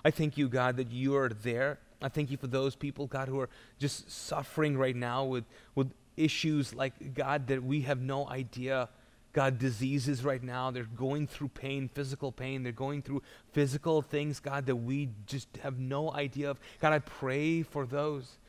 [0.03, 1.79] I thank you, God, that you are there.
[2.01, 5.45] I thank you for those people, God, who are just suffering right now with
[5.75, 8.89] with issues like God that we have no idea.
[9.31, 10.71] God, diseases right now.
[10.71, 12.63] They're going through pain, physical pain.
[12.63, 13.21] They're going through
[13.51, 16.59] physical things, God, that we just have no idea of.
[16.81, 18.39] God, I pray for those.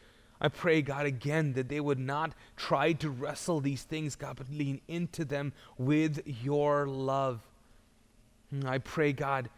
[0.40, 4.50] I pray, God, again, that they would not try to wrestle these things, God, but
[4.50, 7.40] lean into them with your love.
[8.48, 9.50] Hmm, I pray, God,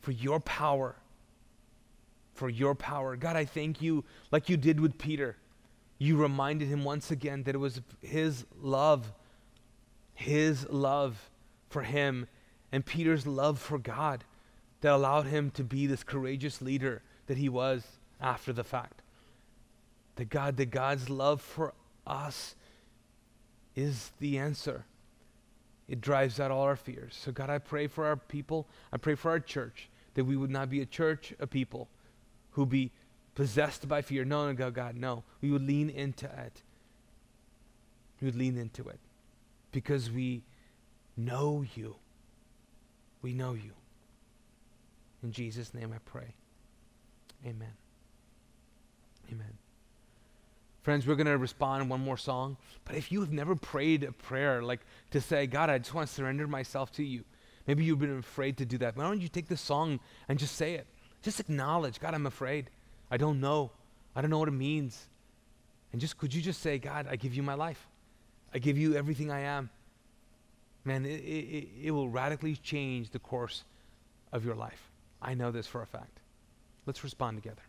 [0.00, 0.96] for your power.
[2.34, 3.14] For your power.
[3.14, 5.36] God, I thank you, like you did with Peter.
[5.98, 9.12] You reminded him once again that it was his love,
[10.14, 11.30] his love
[11.68, 12.26] for him,
[12.72, 14.24] and Peter's love for God
[14.80, 17.84] that allowed him to be this courageous leader that he was
[18.20, 19.02] after the fact
[20.20, 21.72] that God, that God's love for
[22.06, 22.54] us
[23.74, 24.84] is the answer.
[25.88, 27.18] It drives out all our fears.
[27.18, 28.68] So, God, I pray for our people.
[28.92, 31.88] I pray for our church that we would not be a church of people
[32.50, 32.90] who be
[33.34, 34.26] possessed by fear.
[34.26, 35.24] No, no, God, God, no.
[35.40, 36.62] We would lean into it.
[38.20, 39.00] We would lean into it
[39.72, 40.42] because we
[41.16, 41.96] know you.
[43.22, 43.72] We know you.
[45.22, 46.34] In Jesus' name I pray.
[47.46, 47.72] Amen.
[49.32, 49.69] Amen.
[50.82, 52.56] Friends, we're going to respond one more song.
[52.84, 56.08] But if you have never prayed a prayer like to say, God, I just want
[56.08, 57.24] to surrender myself to you,
[57.66, 58.96] maybe you've been afraid to do that.
[58.96, 60.86] Why don't you take this song and just say it?
[61.22, 62.70] Just acknowledge, God, I'm afraid.
[63.10, 63.72] I don't know.
[64.16, 65.06] I don't know what it means.
[65.92, 67.86] And just could you just say, God, I give you my life.
[68.54, 69.70] I give you everything I am.
[70.84, 73.64] Man, it, it, it will radically change the course
[74.32, 74.90] of your life.
[75.20, 76.20] I know this for a fact.
[76.86, 77.62] Let's respond together.